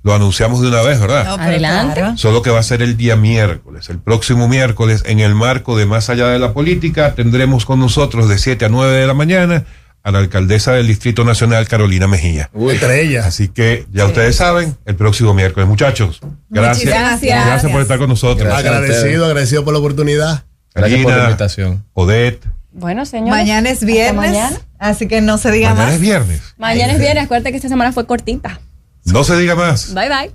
[0.01, 1.25] Lo anunciamos de una vez, ¿verdad?
[1.25, 2.01] No, Adelante.
[2.15, 3.89] Solo que va a ser el día miércoles.
[3.89, 8.29] El próximo miércoles, en el marco de Más Allá de la Política, tendremos con nosotros
[8.29, 9.65] de 7 a 9 de la mañana
[10.03, 12.49] a la alcaldesa del Distrito Nacional, Carolina Mejía.
[12.53, 13.25] Entre ellas.
[13.25, 15.67] Así que ya ustedes saben, el próximo miércoles.
[15.67, 16.19] Muchachos,
[16.49, 16.93] gracias.
[16.93, 17.45] Gracias.
[17.45, 18.47] Gracias por estar con nosotros.
[18.47, 20.43] Gracias agradecido, agradecido por la oportunidad.
[20.73, 21.85] Gracias por la invitación.
[21.93, 22.45] Odette.
[22.71, 23.31] Bueno, señores.
[23.31, 25.95] Mañana es viernes, Mañana, así que no se diga Mañana más.
[25.95, 26.41] es viernes.
[26.57, 27.23] Mañana es viernes.
[27.25, 28.61] Acuérdate que esta semana fue cortita.
[29.05, 29.93] No se diga más.
[29.93, 30.31] Bye, bye.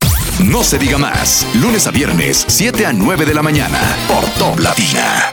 [0.49, 1.47] No se diga más.
[1.55, 3.79] Lunes a viernes, 7 a 9 de la mañana.
[4.09, 5.33] Por Top Latina.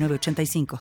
[0.00, 0.66] 906985.